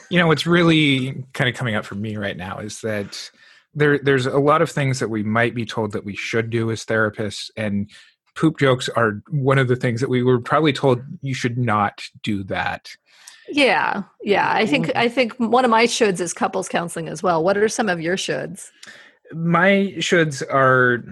You 0.10 0.20
know, 0.20 0.28
what's 0.28 0.46
really 0.46 1.24
kind 1.34 1.50
of 1.50 1.56
coming 1.56 1.75
up 1.75 1.86
for 1.86 1.96
me 1.96 2.18
right 2.18 2.38
now 2.38 2.60
is 2.60 2.82
that 2.82 3.30
there 3.74 4.00
there's 4.00 4.25
a 4.25 4.40
lot 4.40 4.62
of 4.62 4.70
things 4.70 5.00
that 5.00 5.10
we 5.10 5.24
might 5.24 5.56
be 5.56 5.66
told 5.66 5.92
that 5.92 6.06
we 6.06 6.16
should 6.16 6.50
do 6.50 6.72
as 6.72 6.86
therapists 6.86 7.50
and 7.56 7.90
poop 8.36 8.60
jokes 8.60 8.90
are 8.90 9.22
one 9.30 9.58
of 9.58 9.68
the 9.68 9.75
things 9.75 10.02
that 10.02 10.10
we 10.10 10.24
were 10.24 10.40
probably 10.40 10.74
told 10.74 11.02
you 11.22 11.34
should 11.34 11.58
not 11.58 12.04
do 12.22 12.44
that. 12.44 12.92
Yeah. 13.50 14.04
Yeah, 14.24 14.52
I 14.52 14.66
think 14.66 14.88
mm. 14.88 14.96
I 14.96 15.08
think 15.08 15.34
one 15.38 15.66
of 15.66 15.72
my 15.72 15.86
shoulds 15.86 16.20
is 16.20 16.34
couples 16.34 16.68
counseling 16.68 17.08
as 17.08 17.24
well. 17.24 17.44
What 17.44 17.58
are 17.58 17.70
some 17.70 17.90
of 17.90 18.02
your 18.02 18.18
shoulds? 18.18 18.72
My 19.34 19.94
shoulds 19.98 20.44
are 20.52 21.04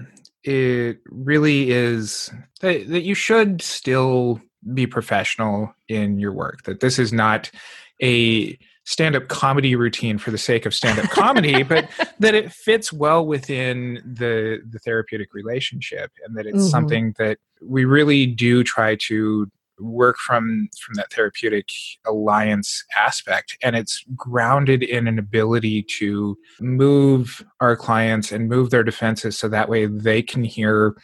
it 0.43 0.99
really 1.05 1.71
is 1.71 2.29
that, 2.59 2.89
that 2.89 3.03
you 3.03 3.15
should 3.15 3.61
still 3.61 4.41
be 4.73 4.87
professional 4.87 5.73
in 5.87 6.19
your 6.19 6.33
work 6.33 6.63
that 6.63 6.79
this 6.79 6.99
is 6.99 7.11
not 7.11 7.49
a 8.01 8.57
stand-up 8.85 9.29
comedy 9.29 9.75
routine 9.75 10.17
for 10.17 10.31
the 10.31 10.37
sake 10.37 10.65
of 10.65 10.73
stand-up 10.73 11.09
comedy 11.09 11.63
but 11.63 11.89
that 12.19 12.35
it 12.35 12.51
fits 12.51 12.91
well 12.91 13.25
within 13.25 13.95
the 14.05 14.61
the 14.69 14.79
therapeutic 14.79 15.33
relationship 15.33 16.11
and 16.25 16.37
that 16.37 16.45
it's 16.45 16.57
mm-hmm. 16.57 16.67
something 16.67 17.15
that 17.17 17.37
we 17.61 17.85
really 17.85 18.25
do 18.25 18.63
try 18.63 18.95
to 18.95 19.49
work 19.79 20.17
from 20.17 20.69
from 20.79 20.95
that 20.95 21.11
therapeutic 21.11 21.69
alliance 22.05 22.83
aspect 22.95 23.57
and 23.63 23.75
it's 23.75 24.03
grounded 24.15 24.83
in 24.83 25.07
an 25.07 25.17
ability 25.17 25.83
to 25.83 26.37
move 26.59 27.43
our 27.59 27.75
clients 27.75 28.31
and 28.31 28.49
move 28.49 28.69
their 28.69 28.83
defenses 28.83 29.37
so 29.37 29.47
that 29.47 29.69
way 29.69 29.85
they 29.85 30.21
can 30.21 30.43
hear 30.43 30.95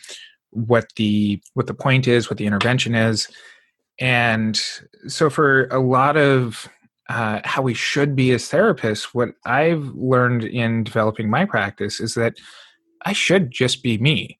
what 0.51 0.87
the 0.95 1.41
what 1.53 1.67
the 1.67 1.73
point 1.73 2.07
is 2.07 2.29
what 2.29 2.37
the 2.37 2.45
intervention 2.45 2.95
is 2.95 3.27
and 3.99 4.61
so 5.07 5.29
for 5.29 5.67
a 5.67 5.79
lot 5.79 6.17
of 6.17 6.69
uh, 7.09 7.41
how 7.43 7.61
we 7.61 7.73
should 7.73 8.15
be 8.15 8.31
as 8.31 8.49
therapists 8.49 9.13
what 9.13 9.29
i've 9.45 9.85
learned 9.95 10.43
in 10.43 10.83
developing 10.83 11.29
my 11.29 11.45
practice 11.45 11.99
is 11.99 12.15
that 12.15 12.35
i 13.05 13.13
should 13.13 13.51
just 13.51 13.83
be 13.83 13.97
me 13.97 14.39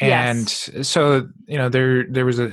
and 0.00 0.40
yes. 0.74 0.88
so 0.88 1.28
you 1.46 1.58
know 1.58 1.68
there 1.68 2.04
there 2.04 2.26
was 2.26 2.38
a 2.38 2.52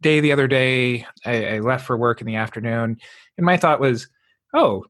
day 0.00 0.20
the 0.20 0.32
other 0.32 0.46
day 0.46 1.06
I, 1.24 1.56
I 1.56 1.58
left 1.58 1.86
for 1.86 1.96
work 1.96 2.20
in 2.20 2.26
the 2.26 2.36
afternoon 2.36 2.98
and 3.36 3.46
my 3.46 3.56
thought 3.56 3.80
was 3.80 4.08
oh 4.54 4.84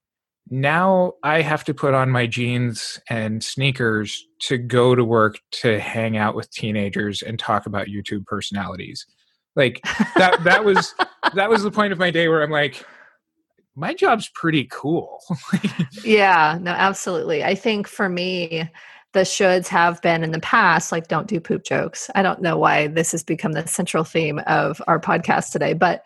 now 0.51 1.14
I 1.22 1.42
have 1.42 1.64
to 1.64 1.74
put 1.74 1.94
on 1.94 2.11
my 2.11 2.27
jeans 2.27 3.01
and 3.09 3.42
sneakers 3.42 4.27
to 4.40 4.59
go 4.59 4.94
to 4.94 5.05
work 5.05 5.38
to 5.51 5.79
hang 5.81 6.16
out 6.16 6.35
with 6.35 6.51
teenagers 6.51 7.22
and 7.22 7.38
talk 7.38 7.66
about 7.66 7.88
YouTube 7.88 8.27
personalities. 8.27 9.07
Like 9.57 9.81
that 10.16 10.42
that 10.44 10.64
was 10.64 10.94
that 11.35 11.51
was 11.51 11.62
the 11.62 11.70
point 11.70 11.92
of 11.92 11.98
my 11.98 12.11
day 12.11 12.29
where 12.29 12.42
I'm 12.42 12.51
like 12.51 12.85
my 13.74 13.94
job's 13.94 14.29
pretty 14.35 14.66
cool. 14.70 15.20
yeah, 16.05 16.59
no, 16.61 16.72
absolutely. 16.72 17.44
I 17.44 17.55
think 17.55 17.87
for 17.87 18.09
me, 18.09 18.68
the 19.14 19.21
shoulds 19.21 19.68
have 19.68 20.03
been 20.03 20.23
in 20.23 20.33
the 20.33 20.40
past 20.40 20.92
like 20.92 21.09
don't 21.09 21.27
do 21.27 21.40
poop 21.40 21.64
jokes. 21.64 22.11
I 22.14 22.23
don't 22.23 22.42
know 22.42 22.59
why 22.59 22.88
this 22.88 23.12
has 23.12 23.23
become 23.23 23.53
the 23.53 23.66
central 23.66 24.05
theme 24.05 24.38
of 24.47 24.83
our 24.87 25.01
podcast 25.01 25.51
today 25.51 25.73
but 25.73 26.05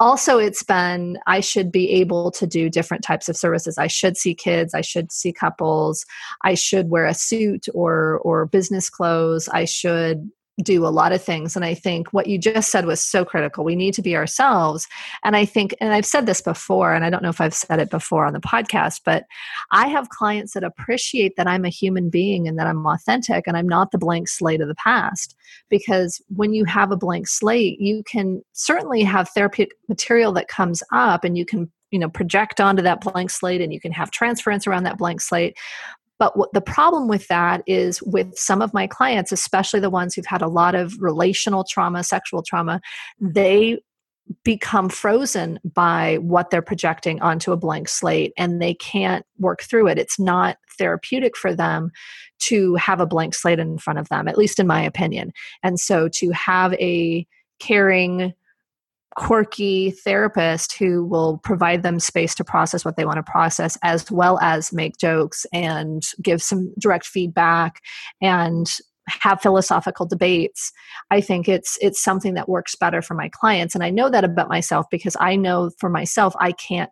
also 0.00 0.38
it's 0.38 0.62
been 0.62 1.18
i 1.26 1.40
should 1.40 1.72
be 1.72 1.90
able 1.90 2.30
to 2.32 2.46
do 2.46 2.68
different 2.68 3.02
types 3.02 3.28
of 3.28 3.36
services. 3.36 3.78
I 3.78 3.86
should 3.86 4.16
see 4.16 4.34
kids 4.34 4.74
i 4.74 4.82
should 4.82 5.10
see 5.10 5.32
couples 5.32 6.04
i 6.42 6.54
should 6.54 6.90
wear 6.90 7.06
a 7.06 7.14
suit 7.14 7.66
or 7.74 8.18
or 8.18 8.46
business 8.46 8.90
clothes 8.90 9.48
i 9.48 9.64
should 9.64 10.30
do 10.62 10.86
a 10.86 10.88
lot 10.88 11.12
of 11.12 11.22
things 11.22 11.56
and 11.56 11.64
i 11.64 11.72
think 11.72 12.12
what 12.12 12.26
you 12.26 12.38
just 12.38 12.70
said 12.70 12.84
was 12.84 13.00
so 13.00 13.24
critical. 13.24 13.64
We 13.64 13.74
need 13.74 13.94
to 13.94 14.02
be 14.02 14.14
ourselves 14.16 14.86
and 15.24 15.34
i 15.34 15.46
think 15.46 15.74
and 15.80 15.94
i've 15.94 16.04
said 16.04 16.26
this 16.26 16.42
before 16.42 16.92
and 16.92 17.04
i 17.04 17.10
don't 17.10 17.22
know 17.22 17.30
if 17.30 17.40
i've 17.40 17.54
said 17.54 17.78
it 17.78 17.90
before 17.90 18.26
on 18.26 18.34
the 18.34 18.40
podcast 18.40 19.00
but 19.04 19.24
i 19.72 19.88
have 19.88 20.10
clients 20.10 20.52
that 20.52 20.62
appreciate 20.62 21.36
that 21.36 21.46
i'm 21.46 21.64
a 21.64 21.70
human 21.70 22.10
being 22.10 22.46
and 22.46 22.58
that 22.58 22.66
i'm 22.66 22.86
authentic 22.86 23.46
and 23.46 23.56
i'm 23.56 23.68
not 23.68 23.92
the 23.92 23.98
blank 23.98 24.28
slate 24.28 24.60
of 24.60 24.68
the 24.68 24.74
past 24.74 25.34
because 25.70 26.20
when 26.28 26.52
you 26.52 26.66
have 26.66 26.92
a 26.92 26.96
blank 26.96 27.26
slate 27.26 27.80
you 27.80 28.02
can 28.04 28.42
certainly 28.52 29.02
have 29.02 29.30
therapeutic 29.30 29.76
material 29.88 30.32
that 30.32 30.48
comes 30.48 30.82
up 30.92 31.24
and 31.24 31.38
you 31.38 31.46
can 31.46 31.70
you 31.92 31.98
know 31.98 32.08
project 32.08 32.60
onto 32.60 32.82
that 32.82 33.00
blank 33.00 33.30
slate 33.30 33.60
and 33.60 33.72
you 33.72 33.80
can 33.80 33.92
have 33.92 34.10
transference 34.10 34.66
around 34.66 34.82
that 34.82 34.98
blank 34.98 35.20
slate 35.20 35.56
but 36.22 36.36
what 36.36 36.52
the 36.52 36.60
problem 36.60 37.08
with 37.08 37.26
that 37.26 37.64
is 37.66 38.00
with 38.04 38.38
some 38.38 38.62
of 38.62 38.72
my 38.72 38.86
clients, 38.86 39.32
especially 39.32 39.80
the 39.80 39.90
ones 39.90 40.14
who've 40.14 40.24
had 40.24 40.40
a 40.40 40.46
lot 40.46 40.76
of 40.76 40.94
relational 41.00 41.64
trauma, 41.68 42.04
sexual 42.04 42.44
trauma, 42.44 42.80
they 43.20 43.80
become 44.44 44.88
frozen 44.88 45.58
by 45.64 46.18
what 46.18 46.50
they're 46.50 46.62
projecting 46.62 47.20
onto 47.22 47.50
a 47.50 47.56
blank 47.56 47.88
slate 47.88 48.32
and 48.38 48.62
they 48.62 48.72
can't 48.72 49.26
work 49.40 49.64
through 49.64 49.88
it. 49.88 49.98
It's 49.98 50.16
not 50.16 50.58
therapeutic 50.78 51.36
for 51.36 51.56
them 51.56 51.90
to 52.42 52.76
have 52.76 53.00
a 53.00 53.06
blank 53.06 53.34
slate 53.34 53.58
in 53.58 53.76
front 53.76 53.98
of 53.98 54.08
them, 54.08 54.28
at 54.28 54.38
least 54.38 54.60
in 54.60 54.66
my 54.68 54.80
opinion. 54.80 55.32
And 55.64 55.80
so 55.80 56.08
to 56.08 56.30
have 56.30 56.72
a 56.74 57.26
caring, 57.58 58.32
quirky 59.16 59.90
therapist 59.90 60.76
who 60.76 61.04
will 61.04 61.38
provide 61.38 61.82
them 61.82 62.00
space 62.00 62.34
to 62.34 62.44
process 62.44 62.84
what 62.84 62.96
they 62.96 63.04
want 63.04 63.16
to 63.16 63.30
process 63.30 63.76
as 63.82 64.10
well 64.10 64.38
as 64.40 64.72
make 64.72 64.96
jokes 64.96 65.46
and 65.52 66.02
give 66.22 66.42
some 66.42 66.72
direct 66.78 67.06
feedback 67.06 67.80
and 68.20 68.68
have 69.08 69.40
philosophical 69.40 70.06
debates. 70.06 70.72
I 71.10 71.20
think 71.20 71.48
it's 71.48 71.76
it's 71.80 72.02
something 72.02 72.34
that 72.34 72.48
works 72.48 72.74
better 72.76 73.02
for 73.02 73.14
my 73.14 73.28
clients. 73.28 73.74
And 73.74 73.82
i 73.82 73.90
know 73.90 74.08
that 74.10 74.24
about 74.24 74.48
myself 74.48 74.86
because 74.90 75.16
i 75.20 75.36
know 75.36 75.70
for 75.78 75.88
myself 75.88 76.34
i 76.40 76.52
can't 76.52 76.90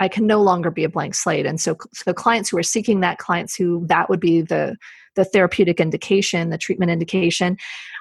i 0.00 0.08
can 0.08 0.26
no 0.26 0.40
longer 0.40 0.70
be 0.70 0.84
a 0.84 0.88
blank 0.88 1.14
slate. 1.14 1.46
And 1.46 1.60
so 1.60 1.76
so 1.92 2.12
clients 2.14 2.48
who 2.48 2.58
are 2.58 2.62
seeking 2.62 3.00
that 3.00 3.18
clients 3.18 3.56
who 3.56 3.84
that 3.88 4.08
would 4.08 4.20
be 4.20 4.40
the 4.40 4.76
the 5.16 5.24
therapeutic 5.24 5.80
indication 5.80 6.50
the 6.50 6.58
treatment 6.58 6.90
indication 6.90 7.56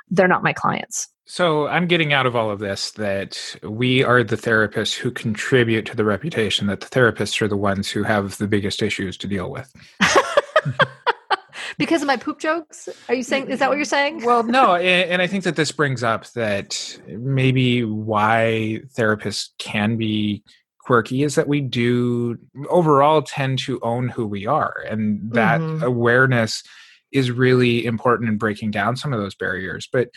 they're 0.10 0.28
not 0.28 0.44
my 0.44 0.54
clients 0.54 1.10
so 1.28 1.68
I'm 1.68 1.88
getting 1.88 2.14
out 2.14 2.26
of 2.26 2.38
all 2.38 2.50
of 2.50 2.60
this 2.60 2.92
that 2.92 3.58
we 3.62 4.02
are 4.02 4.24
the 4.24 4.38
therapists 4.38 4.96
who 4.96 5.12
contribute 5.12 5.86
to 5.88 5.96
the 5.96 6.06
reputation 6.06 6.68
that 6.68 6.80
the 6.80 6.88
therapists 6.88 7.42
are 7.42 7.50
the 7.50 7.58
ones 7.58 7.90
who 7.90 8.04
have 8.04 8.38
the 8.38 8.48
biggest 8.48 8.82
issues 8.82 9.18
to 9.18 9.28
deal 9.28 9.52
with. 9.52 9.72
because 11.78 12.02
of 12.02 12.08
my 12.08 12.16
poop 12.16 12.40
jokes? 12.40 12.88
Are 13.10 13.14
you 13.14 13.24
saying 13.24 13.50
is 13.50 13.60
that 13.60 13.68
what 13.68 13.76
you're 13.76 13.84
saying? 13.84 14.24
Well, 14.24 14.44
no, 14.44 14.76
and, 14.78 15.22
I 15.22 15.28
think 15.28 15.44
that 15.44 15.58
this 15.58 15.72
brings 15.72 16.02
up 16.02 16.26
that 16.32 16.98
maybe 17.08 17.84
why 17.84 18.80
therapists 18.96 19.50
can 19.58 19.98
be 19.98 20.44
quirky 20.80 21.24
is 21.24 21.36
that 21.36 21.50
we 21.50 21.60
do 21.60 22.38
overall 22.70 23.22
tend 23.22 23.60
to 23.60 23.82
own 23.82 24.08
who 24.08 24.26
we 24.26 24.48
are 24.48 24.76
and 24.90 25.20
that 25.34 25.60
mm-hmm. 25.60 25.84
awareness 25.84 26.64
is 27.12 27.32
really 27.32 27.86
important 27.86 28.30
in 28.30 28.38
breaking 28.38 28.72
down 28.72 28.96
some 28.96 29.12
of 29.12 29.20
those 29.20 29.36
barriers. 29.36 29.90
But 29.92 30.10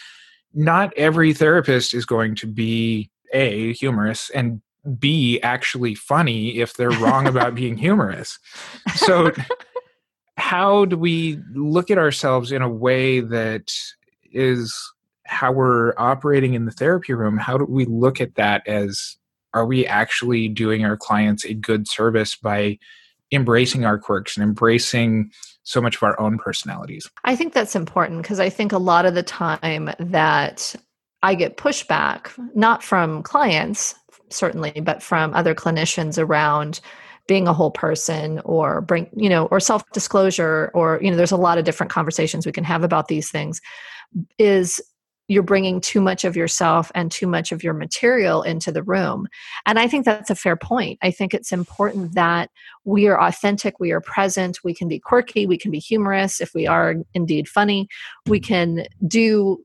not 0.54 0.92
every 0.96 1.32
therapist 1.32 1.94
is 1.94 2.04
going 2.04 2.34
to 2.34 2.46
be 2.46 3.10
a 3.32 3.72
humorous 3.74 4.30
and 4.30 4.60
b 4.98 5.40
actually 5.42 5.94
funny 5.94 6.58
if 6.58 6.74
they're 6.74 6.90
wrong 6.90 7.26
about 7.28 7.54
being 7.54 7.76
humorous 7.76 8.38
so 8.94 9.30
how 10.40 10.86
do 10.86 10.96
we 10.96 11.38
look 11.54 11.90
at 11.90 11.98
ourselves 11.98 12.50
in 12.50 12.62
a 12.62 12.68
way 12.68 13.20
that 13.20 13.70
is 14.32 14.74
how 15.26 15.52
we're 15.52 15.94
operating 15.96 16.54
in 16.54 16.64
the 16.64 16.72
therapy 16.72 17.12
room? 17.12 17.36
How 17.36 17.56
do 17.56 17.64
we 17.64 17.84
look 17.84 18.20
at 18.20 18.34
that 18.34 18.66
as 18.66 19.16
are 19.52 19.66
we 19.66 19.86
actually 19.86 20.48
doing 20.48 20.84
our 20.84 20.96
clients 20.96 21.44
a 21.44 21.54
good 21.54 21.86
service 21.86 22.36
by 22.36 22.78
embracing 23.33 23.85
our 23.85 23.99
quirks 23.99 24.37
and 24.37 24.45
embracing 24.45 25.31
so 25.62 25.81
much 25.81 25.97
of 25.97 26.03
our 26.03 26.19
own 26.21 26.38
personalities? 26.38 27.09
I 27.25 27.37
think 27.37 27.53
that's 27.53 27.77
important 27.77 28.23
because 28.23 28.40
I 28.40 28.49
think 28.49 28.73
a 28.73 28.79
lot 28.79 29.07
of 29.07 29.14
the 29.14 29.23
time 29.23 29.90
that 29.99 30.75
I 31.23 31.35
get 31.35 31.57
pushback, 31.57 32.31
not 32.55 32.83
from 32.83 33.23
clients, 33.23 33.95
certainly, 34.31 34.81
but 34.81 35.03
from 35.03 35.35
other 35.35 35.55
clinicians 35.55 36.23
around 36.23 36.81
being 37.27 37.47
a 37.47 37.53
whole 37.53 37.71
person 37.71 38.40
or 38.45 38.81
bring, 38.81 39.09
you 39.14 39.29
know, 39.29 39.47
or 39.47 39.61
self 39.61 39.88
disclosure, 39.93 40.71
or, 40.75 40.99
you 41.03 41.11
know, 41.11 41.16
there's 41.16 41.31
a 41.31 41.37
lot 41.37 41.59
of 41.59 41.64
different 41.64 41.93
conversations 41.93 42.47
we 42.47 42.53
can 42.53 42.64
have 42.64 42.83
about 42.83 43.09
these 43.09 43.31
things, 43.31 43.61
is 44.38 44.81
you're 45.31 45.45
bringing 45.45 45.81
too 45.81 46.01
much 46.01 46.25
of 46.25 46.35
yourself 46.35 46.90
and 46.93 47.12
too 47.12 47.29
much 47.29 47.53
of 47.53 47.62
your 47.62 47.73
material 47.73 48.43
into 48.43 48.73
the 48.73 48.83
room. 48.83 49.29
And 49.64 49.79
I 49.79 49.87
think 49.87 50.05
that's 50.05 50.29
a 50.29 50.35
fair 50.35 50.57
point. 50.57 50.99
I 51.03 51.12
think 51.12 51.33
it's 51.33 51.53
important 51.53 52.14
that 52.14 52.51
we 52.85 53.07
are 53.07 53.23
authentic, 53.23 53.79
we 53.79 53.93
are 53.93 54.01
present, 54.01 54.59
we 54.64 54.75
can 54.75 54.88
be 54.88 54.99
quirky, 54.99 55.47
we 55.47 55.57
can 55.57 55.71
be 55.71 55.79
humorous 55.79 56.40
if 56.40 56.53
we 56.53 56.66
are 56.66 56.97
indeed 57.14 57.49
funny, 57.49 57.87
we 58.27 58.40
can 58.40 58.87
do 59.07 59.64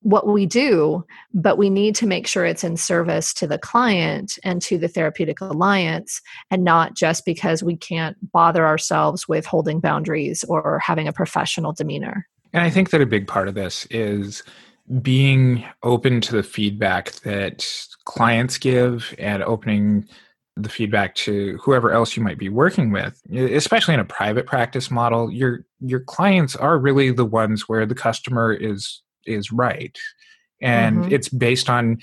what 0.00 0.26
we 0.26 0.46
do, 0.46 1.04
but 1.32 1.58
we 1.58 1.70
need 1.70 1.94
to 1.94 2.08
make 2.08 2.26
sure 2.26 2.44
it's 2.44 2.64
in 2.64 2.76
service 2.76 3.32
to 3.34 3.46
the 3.46 3.56
client 3.56 4.36
and 4.42 4.60
to 4.62 4.76
the 4.78 4.88
therapeutic 4.88 5.40
alliance, 5.40 6.20
and 6.50 6.64
not 6.64 6.96
just 6.96 7.24
because 7.24 7.62
we 7.62 7.76
can't 7.76 8.16
bother 8.32 8.66
ourselves 8.66 9.28
with 9.28 9.46
holding 9.46 9.78
boundaries 9.78 10.42
or 10.48 10.80
having 10.80 11.06
a 11.06 11.12
professional 11.12 11.72
demeanor. 11.72 12.26
And 12.52 12.64
I 12.64 12.68
think 12.68 12.90
that 12.90 13.00
a 13.00 13.06
big 13.06 13.28
part 13.28 13.46
of 13.46 13.54
this 13.54 13.86
is 13.90 14.42
being 15.00 15.64
open 15.82 16.20
to 16.20 16.32
the 16.32 16.42
feedback 16.42 17.12
that 17.22 17.66
clients 18.04 18.58
give 18.58 19.14
and 19.18 19.42
opening 19.42 20.06
the 20.56 20.68
feedback 20.68 21.14
to 21.16 21.58
whoever 21.62 21.90
else 21.90 22.16
you 22.16 22.22
might 22.22 22.38
be 22.38 22.48
working 22.48 22.92
with 22.92 23.20
especially 23.34 23.92
in 23.92 23.98
a 23.98 24.04
private 24.04 24.46
practice 24.46 24.88
model 24.88 25.30
your 25.32 25.64
your 25.80 26.00
clients 26.00 26.54
are 26.54 26.78
really 26.78 27.10
the 27.10 27.24
ones 27.24 27.68
where 27.68 27.86
the 27.86 27.94
customer 27.94 28.52
is 28.52 29.02
is 29.26 29.52
right. 29.52 29.96
And 30.60 30.98
mm-hmm. 30.98 31.12
it's 31.12 31.28
based 31.28 31.68
on 31.68 31.98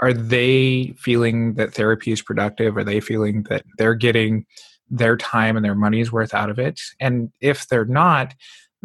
are 0.00 0.12
they 0.12 0.94
feeling 0.98 1.54
that 1.54 1.74
therapy 1.74 2.10
is 2.12 2.22
productive? 2.22 2.76
Are 2.76 2.84
they 2.84 3.00
feeling 3.00 3.44
that 3.44 3.64
they're 3.78 3.94
getting 3.94 4.46
their 4.90 5.16
time 5.16 5.56
and 5.56 5.64
their 5.64 5.76
money's 5.76 6.10
worth 6.10 6.34
out 6.34 6.50
of 6.50 6.58
it? 6.58 6.80
And 6.98 7.30
if 7.40 7.68
they're 7.68 7.84
not 7.84 8.34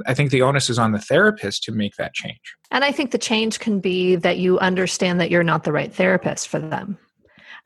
I 0.05 0.13
think 0.13 0.31
the 0.31 0.41
onus 0.41 0.69
is 0.69 0.77
on 0.77 0.91
the 0.91 0.99
therapist 0.99 1.63
to 1.63 1.71
make 1.71 1.95
that 1.95 2.13
change. 2.13 2.55
And 2.71 2.83
I 2.83 2.91
think 2.91 3.11
the 3.11 3.17
change 3.17 3.59
can 3.59 3.79
be 3.79 4.15
that 4.17 4.37
you 4.37 4.59
understand 4.59 5.19
that 5.19 5.31
you're 5.31 5.43
not 5.43 5.63
the 5.63 5.71
right 5.71 5.93
therapist 5.93 6.47
for 6.47 6.59
them. 6.59 6.97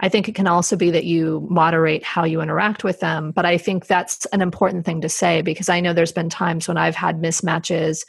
I 0.02 0.10
think 0.10 0.28
it 0.28 0.34
can 0.34 0.48
also 0.48 0.76
be 0.76 0.90
that 0.90 1.06
you 1.06 1.48
moderate 1.50 2.04
how 2.04 2.24
you 2.24 2.42
interact 2.42 2.84
with 2.84 3.00
them. 3.00 3.32
But 3.32 3.46
I 3.46 3.58
think 3.58 3.86
that's 3.86 4.26
an 4.28 4.42
important 4.42 4.84
thing 4.84 5.00
to 5.02 5.10
say 5.10 5.44
because 5.44 5.70
I 5.70 5.80
know 5.80 5.94
there's 5.94 6.12
been 6.12 6.30
times 6.30 6.68
when 6.68 6.78
I've 6.78 6.96
had 6.96 7.22
mismatches 7.22 8.00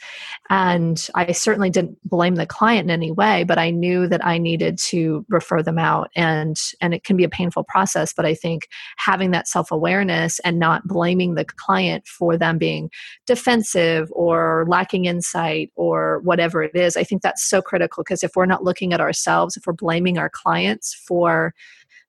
and 0.49 1.07
I 1.13 1.31
certainly 1.31 1.69
didn't 1.69 1.97
blame 2.03 2.35
the 2.35 2.47
client 2.47 2.85
in 2.85 2.89
any 2.89 3.11
way, 3.11 3.43
but 3.43 3.59
I 3.59 3.69
knew 3.69 4.07
that 4.07 4.25
I 4.25 4.39
needed 4.39 4.79
to 4.85 5.23
refer 5.29 5.61
them 5.61 5.77
out 5.77 6.09
and 6.15 6.57
and 6.81 6.95
it 6.95 7.03
can 7.03 7.15
be 7.15 7.23
a 7.23 7.29
painful 7.29 7.63
process. 7.63 8.11
But 8.11 8.25
I 8.25 8.33
think 8.33 8.67
having 8.97 9.29
that 9.31 9.47
self-awareness 9.47 10.39
and 10.39 10.57
not 10.57 10.87
blaming 10.87 11.35
the 11.35 11.45
client 11.45 12.07
for 12.07 12.37
them 12.37 12.57
being 12.57 12.89
defensive 13.27 14.11
or 14.11 14.65
lacking 14.67 15.05
insight 15.05 15.71
or 15.75 16.21
whatever 16.23 16.63
it 16.63 16.75
is, 16.75 16.97
I 16.97 17.03
think 17.03 17.21
that's 17.21 17.43
so 17.47 17.61
critical 17.61 18.03
because 18.03 18.23
if 18.23 18.35
we're 18.35 18.47
not 18.47 18.63
looking 18.63 18.93
at 18.93 19.01
ourselves, 19.01 19.55
if 19.55 19.67
we're 19.67 19.73
blaming 19.73 20.17
our 20.17 20.29
clients 20.29 20.95
for 20.95 21.53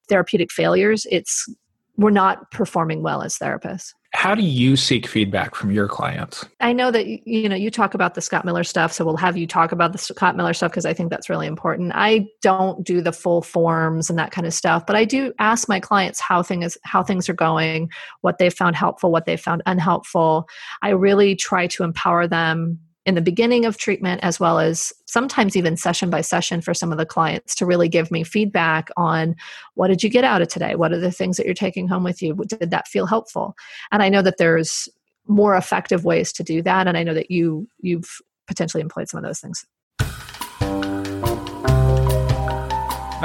therapeutic 0.09 0.53
failures, 0.53 1.07
it's 1.11 1.49
we're 1.97 2.11
not 2.11 2.51
performing 2.51 3.03
well 3.03 3.23
as 3.23 3.38
therapists. 3.38 3.93
How 4.14 4.35
do 4.35 4.43
you 4.43 4.77
seek 4.77 5.09
feedback 5.09 5.57
from 5.57 5.73
your 5.73 5.88
clients? 5.88 6.45
I 6.61 6.73
know 6.73 6.93
that 6.93 7.07
you 7.27 7.49
know 7.49 7.57
you 7.57 7.71
talk 7.71 7.95
about 7.95 8.14
the 8.14 8.21
Scott 8.21 8.45
Miller 8.45 8.62
stuff, 8.62 8.93
so 8.93 9.05
we'll 9.05 9.17
have 9.17 9.37
you 9.37 9.47
talk 9.47 9.73
about 9.73 9.90
the 9.90 9.99
Scott 9.99 10.37
Miller 10.37 10.55
stuff 10.55 10.71
because 10.71 10.87
I 10.87 10.95
think 10.95 11.11
that's 11.11 11.29
really 11.29 11.49
important. 11.49 11.93
I 11.95 12.29
don't 12.40 12.85
do 12.85 13.01
the 13.01 13.12
full 13.12 13.43
forms 13.43 14.09
and 14.09 14.19
that 14.19 14.31
kind 14.31 14.47
of 14.47 14.55
stuff, 14.55 14.87
but 14.87 14.95
I 14.95 15.05
do 15.05 15.33
ask 15.40 15.69
my 15.69 15.81
clients 15.81 16.21
how 16.21 16.43
things 16.45 16.79
how 16.85 17.03
things 17.03 17.29
are 17.29 17.35
going, 17.35 17.90
what 18.21 18.38
they 18.38 18.51
found 18.51 18.77
helpful, 18.77 19.11
what 19.11 19.27
they 19.27 19.37
found 19.37 19.62
unhelpful. 19.67 20.49
I 20.81 20.90
really 20.90 21.35
try 21.35 21.67
to 21.69 21.83
empower 21.83 22.29
them 22.29 22.79
in 23.07 23.14
the 23.14 23.21
beginning 23.21 23.64
of 23.64 23.77
treatment 23.77 24.21
as 24.23 24.40
well 24.40 24.59
as 24.59 24.93
sometimes 25.07 25.57
even 25.57 25.77
session 25.77 26.11
by 26.11 26.21
session 26.21 26.61
for 26.61 26.73
some 26.73 26.90
of 26.90 26.99
the 26.99 27.07
clients 27.07 27.55
to 27.55 27.67
really 27.67 27.88
give 27.88 28.11
me 28.11 28.25
feedback 28.25 28.88
on 28.97 29.37
what 29.75 29.88
did 29.88 30.03
you 30.03 30.09
get 30.09 30.25
out 30.25 30.40
of 30.40 30.49
today? 30.49 30.75
What 30.75 30.93
are 30.93 31.01
the 31.01 31.12
things 31.12 31.37
that 31.37 31.45
you're 31.45 31.55
taking 31.55 31.87
home 31.87 32.05
with 32.05 32.23
you? 32.23 32.35
Did 32.35 32.71
that 32.71 32.88
feel 32.88 33.07
helpful? 33.07 33.55
And 33.93 34.03
i 34.03 34.09
know 34.09 34.23
that 34.23 34.38
there's 34.38 34.88
more 35.27 35.57
effective 35.57 36.05
ways 36.05 36.33
to 36.33 36.43
do 36.43 36.62
that 36.62 36.87
and 36.87 36.97
i 36.97 37.03
know 37.03 37.14
that 37.14 37.31
you 37.31 37.67
you've 37.81 38.21
potentially 38.47 38.83
employed 38.83 39.09
some 39.09 39.19
of 39.19 39.25
those 39.25 39.40
things 39.40 39.64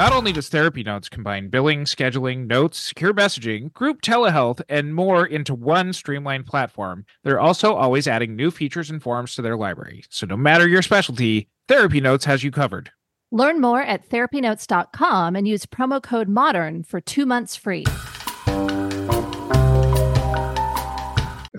Not 0.00 0.14
only 0.14 0.32
does 0.32 0.48
Therapy 0.48 0.82
Notes 0.82 1.10
combine 1.10 1.50
billing, 1.50 1.84
scheduling, 1.84 2.46
notes, 2.46 2.78
secure 2.78 3.12
messaging, 3.12 3.70
group 3.74 4.00
telehealth, 4.00 4.62
and 4.66 4.94
more 4.94 5.26
into 5.26 5.54
one 5.54 5.92
streamlined 5.92 6.46
platform, 6.46 7.04
they're 7.22 7.38
also 7.38 7.74
always 7.74 8.08
adding 8.08 8.34
new 8.34 8.50
features 8.50 8.88
and 8.88 9.02
forms 9.02 9.34
to 9.34 9.42
their 9.42 9.58
library. 9.58 10.04
So 10.08 10.24
no 10.24 10.38
matter 10.38 10.66
your 10.66 10.80
specialty, 10.80 11.50
Therapy 11.68 12.00
Notes 12.00 12.24
has 12.24 12.42
you 12.42 12.50
covered. 12.50 12.90
Learn 13.30 13.60
more 13.60 13.82
at 13.82 14.08
therapynotes.com 14.08 15.36
and 15.36 15.46
use 15.46 15.66
promo 15.66 16.02
code 16.02 16.30
MODERN 16.30 16.86
for 16.86 17.02
two 17.02 17.26
months 17.26 17.54
free. 17.54 17.84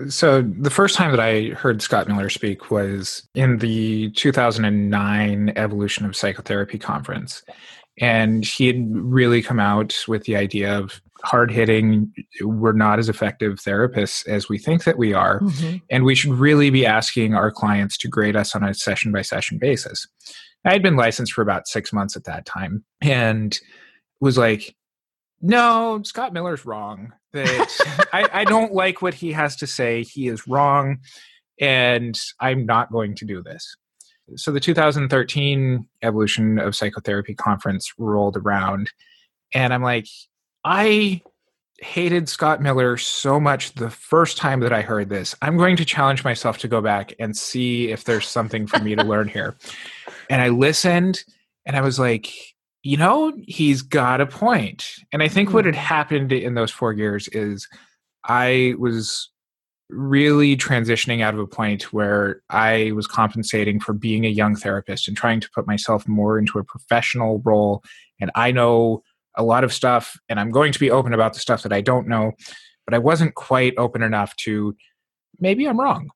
So, 0.08 0.42
the 0.42 0.70
first 0.70 0.96
time 0.96 1.12
that 1.12 1.20
I 1.20 1.50
heard 1.50 1.80
Scott 1.80 2.08
Miller 2.08 2.28
speak 2.28 2.72
was 2.72 3.28
in 3.36 3.58
the 3.58 4.10
2009 4.10 5.52
Evolution 5.54 6.04
of 6.06 6.16
Psychotherapy 6.16 6.76
conference. 6.76 7.44
And 8.00 8.44
he 8.44 8.66
had 8.66 8.84
really 8.96 9.42
come 9.42 9.60
out 9.60 9.96
with 10.08 10.24
the 10.24 10.36
idea 10.36 10.78
of 10.78 11.00
hard 11.24 11.50
hitting, 11.50 12.12
we're 12.40 12.72
not 12.72 12.98
as 12.98 13.08
effective 13.08 13.58
therapists 13.58 14.26
as 14.26 14.48
we 14.48 14.58
think 14.58 14.84
that 14.84 14.98
we 14.98 15.12
are. 15.12 15.40
Mm-hmm. 15.40 15.76
And 15.90 16.04
we 16.04 16.14
should 16.14 16.32
really 16.32 16.70
be 16.70 16.86
asking 16.86 17.34
our 17.34 17.50
clients 17.50 17.96
to 17.98 18.08
grade 18.08 18.36
us 18.36 18.54
on 18.56 18.64
a 18.64 18.74
session 18.74 19.12
by 19.12 19.22
session 19.22 19.58
basis. 19.58 20.06
I 20.64 20.72
had 20.72 20.82
been 20.82 20.96
licensed 20.96 21.32
for 21.32 21.42
about 21.42 21.68
six 21.68 21.92
months 21.92 22.16
at 22.16 22.24
that 22.24 22.46
time 22.46 22.84
and 23.00 23.58
was 24.20 24.38
like, 24.38 24.74
no, 25.40 26.00
Scott 26.04 26.32
Miller's 26.32 26.64
wrong. 26.64 27.12
That 27.32 28.08
I, 28.12 28.28
I 28.32 28.44
don't 28.44 28.72
like 28.72 29.02
what 29.02 29.14
he 29.14 29.32
has 29.32 29.56
to 29.56 29.66
say. 29.66 30.02
He 30.02 30.28
is 30.28 30.46
wrong. 30.46 30.98
And 31.60 32.18
I'm 32.40 32.64
not 32.64 32.90
going 32.90 33.14
to 33.16 33.24
do 33.24 33.42
this 33.42 33.76
so 34.36 34.50
the 34.52 34.60
2013 34.60 35.86
evolution 36.02 36.58
of 36.58 36.76
psychotherapy 36.76 37.34
conference 37.34 37.92
rolled 37.98 38.36
around 38.36 38.90
and 39.52 39.72
i'm 39.74 39.82
like 39.82 40.06
i 40.64 41.20
hated 41.80 42.28
scott 42.28 42.62
miller 42.62 42.96
so 42.96 43.40
much 43.40 43.74
the 43.74 43.90
first 43.90 44.36
time 44.36 44.60
that 44.60 44.72
i 44.72 44.82
heard 44.82 45.08
this 45.08 45.34
i'm 45.42 45.56
going 45.56 45.76
to 45.76 45.84
challenge 45.84 46.24
myself 46.24 46.58
to 46.58 46.68
go 46.68 46.80
back 46.80 47.12
and 47.18 47.36
see 47.36 47.90
if 47.90 48.04
there's 48.04 48.28
something 48.28 48.66
for 48.66 48.78
me 48.78 48.94
to 48.94 49.02
learn 49.02 49.26
here 49.26 49.56
and 50.30 50.40
i 50.40 50.48
listened 50.48 51.24
and 51.66 51.76
i 51.76 51.80
was 51.80 51.98
like 51.98 52.32
you 52.84 52.96
know 52.96 53.32
he's 53.46 53.82
got 53.82 54.20
a 54.20 54.26
point. 54.26 54.94
and 55.12 55.22
i 55.22 55.28
think 55.28 55.52
what 55.52 55.64
had 55.64 55.74
hmm. 55.74 55.80
happened 55.80 56.32
in 56.32 56.54
those 56.54 56.70
four 56.70 56.92
years 56.92 57.28
is 57.28 57.68
i 58.24 58.74
was 58.78 59.31
really 59.92 60.56
transitioning 60.56 61.22
out 61.22 61.34
of 61.34 61.40
a 61.40 61.46
point 61.46 61.92
where 61.92 62.42
I 62.50 62.92
was 62.92 63.06
compensating 63.06 63.80
for 63.80 63.92
being 63.92 64.24
a 64.24 64.30
young 64.30 64.56
therapist 64.56 65.08
and 65.08 65.16
trying 65.16 65.40
to 65.40 65.50
put 65.54 65.66
myself 65.66 66.08
more 66.08 66.38
into 66.38 66.58
a 66.58 66.64
professional 66.64 67.40
role. 67.44 67.82
And 68.20 68.30
I 68.34 68.52
know 68.52 69.02
a 69.36 69.42
lot 69.42 69.64
of 69.64 69.72
stuff, 69.72 70.18
and 70.28 70.38
I'm 70.40 70.50
going 70.50 70.72
to 70.72 70.78
be 70.78 70.90
open 70.90 71.12
about 71.12 71.34
the 71.34 71.40
stuff 71.40 71.62
that 71.62 71.72
I 71.72 71.80
don't 71.80 72.08
know, 72.08 72.32
but 72.84 72.94
I 72.94 72.98
wasn't 72.98 73.34
quite 73.34 73.74
open 73.78 74.02
enough 74.02 74.34
to 74.36 74.76
maybe 75.38 75.66
I'm 75.66 75.80
wrong. 75.80 76.10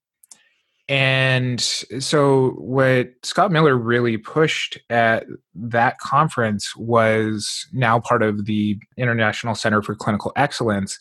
And 0.89 1.61
so, 1.61 2.51
what 2.59 3.09
Scott 3.25 3.51
Miller 3.51 3.77
really 3.77 4.19
pushed 4.19 4.79
at 4.89 5.27
that 5.55 5.99
conference 5.99 6.77
was 6.77 7.67
now 7.73 7.99
part 7.99 8.23
of 8.23 8.45
the 8.45 8.79
International 8.97 9.57
Center 9.57 9.83
for 9.83 9.97
Clinical 9.97 10.33
Excellence 10.37 10.97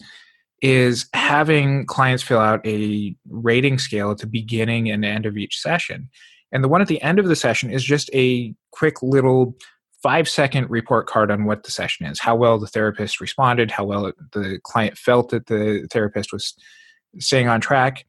is 0.66 1.06
having 1.14 1.86
clients 1.86 2.24
fill 2.24 2.40
out 2.40 2.66
a 2.66 3.16
rating 3.30 3.78
scale 3.78 4.10
at 4.10 4.18
the 4.18 4.26
beginning 4.26 4.90
and 4.90 5.06
end 5.06 5.28
of 5.28 5.38
each 5.38 5.60
session. 5.62 6.10
And 6.52 6.64
the 6.64 6.68
one 6.68 6.82
at 6.82 6.88
the 6.88 7.00
end 7.04 7.20
of 7.20 7.28
the 7.28 7.36
session 7.36 7.70
is 7.70 7.84
just 7.84 8.10
a 8.16 8.52
quick 8.72 9.04
little 9.04 9.56
five 10.02 10.28
second 10.28 10.68
report 10.72 11.06
card 11.06 11.30
on 11.30 11.46
what 11.46 11.66
the 11.66 11.72
session 11.72 12.08
is, 12.08 12.20
how 12.20 12.36
well 12.36 12.58
the 12.58 12.66
therapist 12.66 13.22
responded, 13.22 13.70
how 13.70 13.86
well 13.86 14.12
the 14.34 14.60
client 14.64 14.98
felt 14.98 15.30
that 15.30 15.46
the 15.46 15.88
therapist 15.92 16.34
was 16.34 16.56
staying 17.20 17.48
on 17.48 17.62
track. 17.62 18.04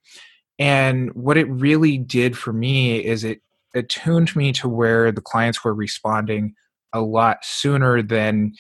And 0.59 1.13
what 1.13 1.37
it 1.37 1.51
really 1.51 1.99
did 1.99 2.39
for 2.39 2.55
me 2.55 3.05
is 3.05 3.23
it 3.23 3.43
attuned 3.75 4.35
me 4.35 4.53
to 4.53 4.67
where 4.67 5.13
the 5.13 5.21
clients 5.21 5.63
were 5.63 5.75
responding 5.75 6.55
a 6.95 7.03
lot 7.03 7.45
sooner 7.45 8.01
than 8.01 8.55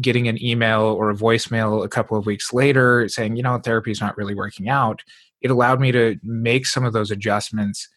getting 0.00 0.28
an 0.28 0.42
email 0.42 0.82
or 0.82 1.10
a 1.10 1.14
voicemail 1.14 1.84
a 1.84 1.88
couple 1.88 2.16
of 2.16 2.26
weeks 2.26 2.52
later 2.52 3.08
saying, 3.08 3.36
you 3.36 3.42
know, 3.42 3.58
therapy 3.58 3.90
is 3.90 4.00
not 4.00 4.16
really 4.16 4.34
working 4.34 4.68
out. 4.68 5.02
It 5.40 5.50
allowed 5.50 5.80
me 5.80 5.92
to 5.92 6.16
make 6.22 6.66
some 6.66 6.84
of 6.84 6.92
those 6.92 7.10
adjustments 7.10 7.88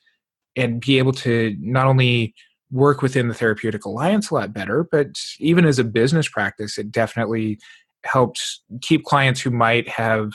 and 0.55 0.81
be 0.81 0.97
able 0.97 1.13
to 1.13 1.55
not 1.59 1.87
only 1.87 2.33
work 2.71 3.01
within 3.01 3.27
the 3.27 3.33
therapeutic 3.33 3.85
alliance 3.85 4.29
a 4.29 4.35
lot 4.35 4.53
better, 4.53 4.87
but 4.91 5.19
even 5.39 5.65
as 5.65 5.79
a 5.79 5.83
business 5.83 6.27
practice, 6.27 6.77
it 6.77 6.91
definitely 6.91 7.59
helps 8.05 8.61
keep 8.81 9.03
clients 9.03 9.41
who 9.41 9.49
might 9.49 9.87
have 9.87 10.33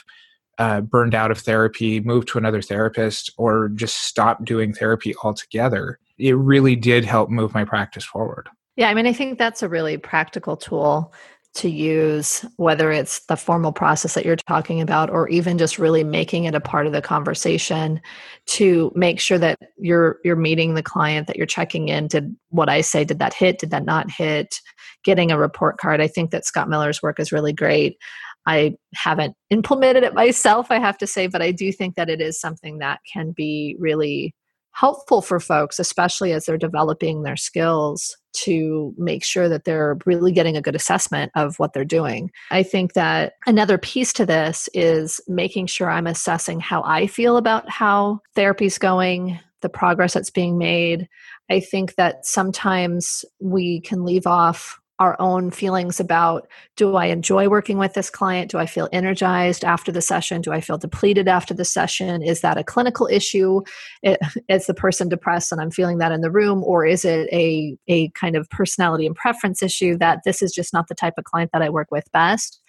uh, 0.58 0.80
burned 0.80 1.14
out 1.14 1.30
of 1.30 1.38
therapy, 1.38 2.00
moved 2.00 2.28
to 2.28 2.38
another 2.38 2.62
therapist, 2.62 3.32
or 3.36 3.68
just 3.70 4.02
stopped 4.02 4.44
doing 4.44 4.72
therapy 4.72 5.14
altogether. 5.22 5.98
It 6.18 6.36
really 6.36 6.76
did 6.76 7.04
help 7.04 7.30
move 7.30 7.54
my 7.54 7.64
practice 7.64 8.04
forward. 8.04 8.48
Yeah, 8.76 8.88
I 8.88 8.94
mean, 8.94 9.06
I 9.06 9.12
think 9.12 9.38
that's 9.38 9.62
a 9.62 9.68
really 9.68 9.98
practical 9.98 10.56
tool 10.56 11.12
to 11.54 11.70
use, 11.70 12.44
whether 12.56 12.90
it's 12.90 13.24
the 13.26 13.36
formal 13.36 13.72
process 13.72 14.14
that 14.14 14.24
you're 14.24 14.36
talking 14.36 14.80
about, 14.80 15.08
or 15.08 15.28
even 15.28 15.56
just 15.56 15.78
really 15.78 16.02
making 16.02 16.44
it 16.44 16.54
a 16.54 16.60
part 16.60 16.86
of 16.86 16.92
the 16.92 17.00
conversation 17.00 18.00
to 18.46 18.92
make 18.94 19.20
sure 19.20 19.38
that 19.38 19.58
you're 19.76 20.18
you're 20.24 20.36
meeting 20.36 20.74
the 20.74 20.82
client, 20.82 21.26
that 21.28 21.36
you're 21.36 21.46
checking 21.46 21.88
in. 21.88 22.08
Did 22.08 22.34
what 22.50 22.68
I 22.68 22.80
say, 22.80 23.04
did 23.04 23.20
that 23.20 23.34
hit? 23.34 23.58
Did 23.58 23.70
that 23.70 23.84
not 23.84 24.10
hit? 24.10 24.56
Getting 25.04 25.30
a 25.30 25.38
report 25.38 25.78
card. 25.78 26.00
I 26.00 26.08
think 26.08 26.30
that 26.32 26.44
Scott 26.44 26.68
Miller's 26.68 27.02
work 27.02 27.20
is 27.20 27.32
really 27.32 27.52
great. 27.52 27.98
I 28.46 28.76
haven't 28.94 29.34
implemented 29.50 30.02
it 30.02 30.12
myself, 30.12 30.70
I 30.70 30.78
have 30.78 30.98
to 30.98 31.06
say, 31.06 31.28
but 31.28 31.40
I 31.40 31.50
do 31.50 31.72
think 31.72 31.94
that 31.94 32.10
it 32.10 32.20
is 32.20 32.38
something 32.38 32.78
that 32.78 33.00
can 33.10 33.32
be 33.32 33.76
really 33.78 34.34
helpful 34.74 35.22
for 35.22 35.40
folks, 35.40 35.78
especially 35.78 36.32
as 36.32 36.44
they're 36.44 36.58
developing 36.58 37.22
their 37.22 37.36
skills 37.36 38.16
to 38.34 38.92
make 38.98 39.24
sure 39.24 39.48
that 39.48 39.64
they're 39.64 39.96
really 40.04 40.32
getting 40.32 40.56
a 40.56 40.62
good 40.62 40.74
assessment 40.74 41.30
of 41.36 41.56
what 41.58 41.72
they're 41.72 41.84
doing. 41.84 42.30
I 42.50 42.64
think 42.64 42.94
that 42.94 43.34
another 43.46 43.78
piece 43.78 44.12
to 44.14 44.26
this 44.26 44.68
is 44.74 45.20
making 45.28 45.66
sure 45.66 45.88
I'm 45.88 46.08
assessing 46.08 46.58
how 46.58 46.82
I 46.82 47.06
feel 47.06 47.36
about 47.36 47.70
how 47.70 48.20
therapy's 48.34 48.76
going, 48.76 49.38
the 49.62 49.68
progress 49.68 50.14
that's 50.14 50.30
being 50.30 50.58
made. 50.58 51.08
I 51.48 51.60
think 51.60 51.94
that 51.94 52.26
sometimes 52.26 53.24
we 53.40 53.80
can 53.80 54.04
leave 54.04 54.26
off 54.26 54.80
our 55.00 55.16
own 55.20 55.50
feelings 55.50 55.98
about 55.98 56.48
do 56.76 56.94
I 56.94 57.06
enjoy 57.06 57.48
working 57.48 57.78
with 57.78 57.94
this 57.94 58.10
client? 58.10 58.50
Do 58.50 58.58
I 58.58 58.66
feel 58.66 58.88
energized 58.92 59.64
after 59.64 59.90
the 59.90 60.00
session? 60.00 60.40
Do 60.40 60.52
I 60.52 60.60
feel 60.60 60.78
depleted 60.78 61.26
after 61.26 61.52
the 61.52 61.64
session? 61.64 62.22
Is 62.22 62.42
that 62.42 62.58
a 62.58 62.64
clinical 62.64 63.08
issue? 63.10 63.62
Is 64.48 64.66
the 64.66 64.74
person 64.74 65.08
depressed 65.08 65.50
and 65.50 65.60
I'm 65.60 65.72
feeling 65.72 65.98
that 65.98 66.12
in 66.12 66.20
the 66.20 66.30
room? 66.30 66.62
Or 66.62 66.86
is 66.86 67.04
it 67.04 67.28
a, 67.32 67.76
a 67.88 68.08
kind 68.10 68.36
of 68.36 68.48
personality 68.50 69.06
and 69.06 69.16
preference 69.16 69.62
issue 69.62 69.98
that 69.98 70.20
this 70.24 70.42
is 70.42 70.52
just 70.52 70.72
not 70.72 70.86
the 70.88 70.94
type 70.94 71.14
of 71.18 71.24
client 71.24 71.50
that 71.52 71.62
I 71.62 71.70
work 71.70 71.88
with 71.90 72.10
best? 72.12 72.60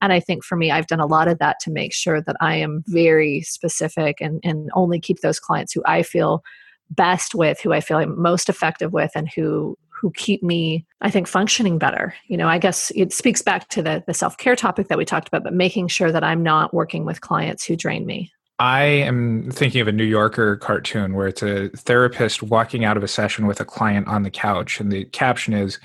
And 0.00 0.12
I 0.12 0.20
think 0.20 0.44
for 0.44 0.56
me, 0.56 0.70
I've 0.70 0.86
done 0.86 1.00
a 1.00 1.06
lot 1.06 1.26
of 1.26 1.38
that 1.38 1.58
to 1.60 1.70
make 1.70 1.92
sure 1.92 2.22
that 2.22 2.36
I 2.40 2.56
am 2.56 2.84
very 2.86 3.40
specific 3.42 4.20
and, 4.20 4.40
and 4.44 4.70
only 4.74 5.00
keep 5.00 5.20
those 5.20 5.40
clients 5.40 5.72
who 5.72 5.82
I 5.84 6.02
feel 6.02 6.44
best 6.90 7.34
with, 7.34 7.60
who 7.60 7.72
I 7.72 7.80
feel 7.80 7.98
I'm 7.98 8.20
most 8.20 8.48
effective 8.48 8.92
with, 8.92 9.10
and 9.14 9.28
who 9.34 9.76
who 10.02 10.10
keep 10.10 10.42
me 10.42 10.84
i 11.00 11.10
think 11.10 11.26
functioning 11.26 11.78
better. 11.78 12.14
You 12.26 12.36
know 12.36 12.48
i 12.48 12.58
guess 12.58 12.90
it 12.94 13.12
speaks 13.12 13.40
back 13.40 13.68
to 13.68 13.82
the, 13.82 14.04
the 14.06 14.12
self-care 14.12 14.56
topic 14.56 14.88
that 14.88 14.98
we 14.98 15.04
talked 15.06 15.28
about 15.28 15.44
but 15.44 15.54
making 15.54 15.88
sure 15.88 16.12
that 16.12 16.24
i'm 16.24 16.42
not 16.42 16.74
working 16.74 17.06
with 17.06 17.22
clients 17.22 17.64
who 17.64 17.76
drain 17.76 18.04
me. 18.04 18.30
I 18.58 18.82
am 18.84 19.50
thinking 19.50 19.80
of 19.80 19.88
a 19.88 19.92
New 19.92 20.04
Yorker 20.04 20.56
cartoon 20.56 21.14
where 21.14 21.26
it's 21.26 21.42
a 21.42 21.68
therapist 21.70 22.44
walking 22.44 22.84
out 22.84 22.96
of 22.96 23.02
a 23.02 23.08
session 23.08 23.48
with 23.48 23.58
a 23.58 23.64
client 23.64 24.06
on 24.06 24.22
the 24.22 24.30
couch, 24.30 24.78
and 24.78 24.92
the 24.92 25.04
caption 25.06 25.52
is, 25.52 25.80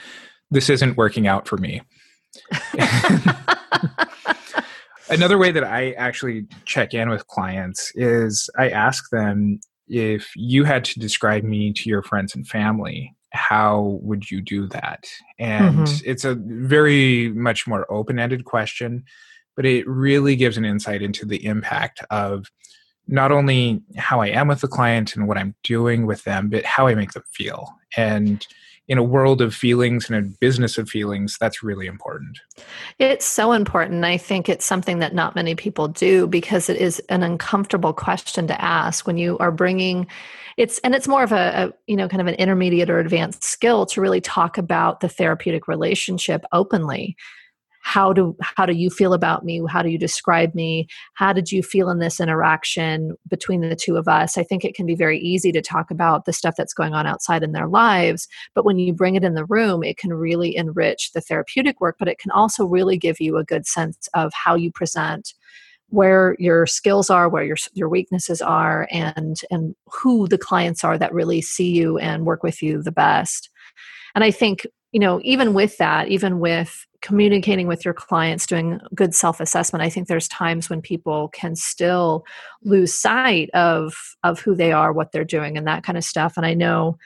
This 0.51 0.69
isn't 0.69 0.95
working 0.95 1.25
out 1.25 1.47
for 1.47 1.57
me. 1.57 1.81
Another 5.09 5.39
way 5.39 5.51
that 5.51 5.63
I 5.63 5.93
actually 5.93 6.45
check 6.65 6.93
in 6.93 7.09
with 7.09 7.25
clients 7.25 7.91
is 7.95 8.47
I 8.59 8.69
ask 8.69 9.09
them 9.09 9.59
if 9.87 10.29
you 10.35 10.63
had 10.63 10.85
to 10.85 10.99
describe 10.99 11.43
me 11.43 11.73
to 11.73 11.89
your 11.89 12.03
friends 12.03 12.35
and 12.35 12.47
family, 12.47 13.15
how 13.31 13.99
would 14.01 14.29
you 14.31 14.41
do 14.41 14.67
that? 14.67 15.05
And 15.39 15.79
mm-hmm. 15.79 16.09
it's 16.09 16.25
a 16.25 16.35
very 16.35 17.29
much 17.29 17.67
more 17.67 17.91
open 17.91 18.19
ended 18.19 18.45
question, 18.45 19.03
but 19.55 19.65
it 19.65 19.87
really 19.87 20.35
gives 20.35 20.57
an 20.57 20.65
insight 20.65 21.01
into 21.01 21.25
the 21.25 21.45
impact 21.45 22.03
of 22.09 22.45
not 23.07 23.31
only 23.31 23.81
how 23.95 24.21
I 24.21 24.27
am 24.27 24.47
with 24.47 24.61
the 24.61 24.67
client 24.67 25.15
and 25.15 25.27
what 25.27 25.37
I'm 25.37 25.55
doing 25.63 26.05
with 26.05 26.23
them, 26.23 26.49
but 26.49 26.65
how 26.65 26.87
I 26.87 26.95
make 26.95 27.13
them 27.13 27.23
feel. 27.31 27.73
And 27.95 28.45
in 28.87 28.97
a 28.97 29.03
world 29.03 29.41
of 29.41 29.53
feelings 29.53 30.09
and 30.09 30.17
a 30.17 30.29
business 30.39 30.77
of 30.77 30.89
feelings, 30.89 31.37
that's 31.37 31.61
really 31.61 31.87
important. 31.87 32.39
It's 32.99 33.25
so 33.25 33.51
important. 33.51 34.05
I 34.05 34.17
think 34.17 34.47
it's 34.47 34.65
something 34.65 34.99
that 34.99 35.13
not 35.13 35.35
many 35.35 35.55
people 35.55 35.89
do 35.89 36.25
because 36.27 36.69
it 36.69 36.77
is 36.77 36.99
an 37.09 37.23
uncomfortable 37.23 37.93
question 37.93 38.47
to 38.47 38.61
ask 38.61 39.05
when 39.05 39.17
you 39.17 39.37
are 39.39 39.51
bringing 39.51 40.07
it's 40.57 40.79
and 40.79 40.95
it's 40.95 41.07
more 41.07 41.23
of 41.23 41.31
a, 41.31 41.35
a, 41.35 41.73
you 41.85 41.95
know 41.95 42.09
kind 42.09 42.21
of 42.21 42.27
an 42.27 42.35
intermediate 42.35 42.89
or 42.89 42.99
advanced 42.99 43.43
skill 43.43 43.85
to 43.85 44.01
really 44.01 44.21
talk 44.21 44.57
about 44.57 44.99
the 44.99 45.09
therapeutic 45.09 45.67
relationship 45.67 46.43
openly. 46.51 47.15
How 47.83 48.11
do 48.11 48.35
how 48.41 48.65
do 48.65 48.73
you 48.73 48.89
feel 48.89 49.13
about 49.13 49.45
me? 49.45 49.61
How 49.69 49.81
do 49.81 49.89
you 49.89 49.99
describe 49.99 50.53
me? 50.55 50.87
How 51.13 51.31
did 51.31 51.51
you 51.51 51.61
feel 51.63 51.89
in 51.89 51.99
this 51.99 52.19
interaction 52.19 53.15
between 53.29 53.61
the 53.61 53.75
two 53.75 53.95
of 53.95 54.07
us? 54.07 54.37
I 54.37 54.43
think 54.43 54.65
it 54.65 54.75
can 54.75 54.85
be 54.85 54.95
very 54.95 55.19
easy 55.19 55.51
to 55.53 55.61
talk 55.61 55.89
about 55.91 56.25
the 56.25 56.33
stuff 56.33 56.55
that's 56.57 56.73
going 56.73 56.93
on 56.93 57.05
outside 57.07 57.43
in 57.43 57.53
their 57.53 57.67
lives 57.67 58.27
but 58.55 58.65
when 58.65 58.77
you 58.79 58.93
bring 58.93 59.15
it 59.15 59.23
in 59.23 59.35
the 59.35 59.45
room 59.45 59.83
it 59.83 59.97
can 59.97 60.13
really 60.13 60.55
enrich 60.55 61.11
the 61.13 61.21
therapeutic 61.21 61.79
work 61.79 61.95
but 61.97 62.09
it 62.09 62.19
can 62.19 62.31
also 62.31 62.65
really 62.65 62.97
give 62.97 63.21
you 63.21 63.37
a 63.37 63.43
good 63.43 63.65
sense 63.65 64.09
of 64.13 64.33
how 64.33 64.55
you 64.55 64.71
present 64.71 65.33
where 65.89 66.35
your 66.37 66.65
skills 66.65 67.09
are 67.09 67.29
where 67.29 67.43
your 67.43 67.57
your 67.73 67.89
weaknesses 67.89 68.41
are 68.41 68.87
and 68.91 69.41
and 69.49 69.75
who 69.85 70.27
the 70.27 70.37
clients 70.37 70.83
are 70.83 70.97
that 70.97 71.13
really 71.13 71.41
see 71.41 71.71
you 71.71 71.97
and 71.97 72.25
work 72.25 72.43
with 72.43 72.61
you 72.61 72.81
the 72.81 72.91
best. 72.91 73.49
And 74.15 74.23
i 74.23 74.31
think 74.31 74.65
you 74.91 74.99
know 74.99 75.19
even 75.23 75.53
with 75.53 75.77
that 75.77 76.07
even 76.07 76.39
with 76.39 76.85
communicating 77.01 77.67
with 77.67 77.85
your 77.85 77.93
clients 77.93 78.47
doing 78.47 78.79
good 78.95 79.13
self-assessment 79.13 79.83
i 79.83 79.89
think 79.89 80.07
there's 80.07 80.27
times 80.27 80.69
when 80.69 80.81
people 80.81 81.29
can 81.29 81.55
still 81.55 82.25
lose 82.63 82.93
sight 82.93 83.49
of 83.53 83.93
of 84.23 84.39
who 84.39 84.55
they 84.55 84.71
are 84.71 84.91
what 84.91 85.11
they're 85.11 85.23
doing 85.23 85.57
and 85.57 85.67
that 85.67 85.83
kind 85.83 85.97
of 85.97 86.03
stuff. 86.03 86.35
And 86.37 86.45
i 86.45 86.53
know 86.53 86.97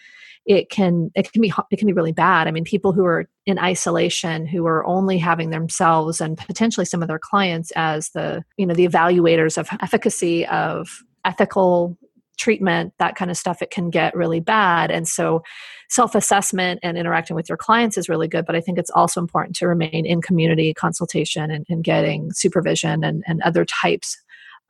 it 0.45 0.69
can 0.69 1.11
it 1.15 1.31
can 1.31 1.41
be 1.41 1.53
it 1.71 1.77
can 1.77 1.87
be 1.87 1.93
really 1.93 2.11
bad. 2.11 2.47
I 2.47 2.51
mean 2.51 2.63
people 2.63 2.93
who 2.93 3.05
are 3.05 3.27
in 3.45 3.59
isolation 3.59 4.45
who 4.45 4.65
are 4.65 4.85
only 4.85 5.17
having 5.17 5.49
themselves 5.49 6.19
and 6.19 6.37
potentially 6.37 6.85
some 6.85 7.01
of 7.01 7.07
their 7.07 7.19
clients 7.19 7.71
as 7.75 8.09
the 8.09 8.43
you 8.57 8.65
know 8.65 8.73
the 8.73 8.87
evaluators 8.87 9.57
of 9.57 9.69
efficacy 9.81 10.45
of 10.47 11.03
ethical 11.25 11.97
treatment 12.37 12.93
that 12.97 13.15
kind 13.15 13.29
of 13.29 13.37
stuff 13.37 13.61
it 13.61 13.69
can 13.69 13.91
get 13.91 14.15
really 14.15 14.39
bad. 14.39 14.89
And 14.89 15.07
so 15.07 15.43
self-assessment 15.91 16.79
and 16.81 16.97
interacting 16.97 17.35
with 17.35 17.49
your 17.49 17.57
clients 17.57 17.97
is 17.97 18.07
really 18.07 18.27
good 18.27 18.45
but 18.45 18.55
i 18.55 18.61
think 18.61 18.77
it's 18.77 18.89
also 18.91 19.19
important 19.19 19.53
to 19.53 19.67
remain 19.67 20.05
in 20.05 20.21
community 20.21 20.73
consultation 20.73 21.51
and, 21.51 21.65
and 21.67 21.83
getting 21.83 22.31
supervision 22.31 23.03
and, 23.03 23.25
and 23.27 23.41
other 23.41 23.65
types 23.65 24.17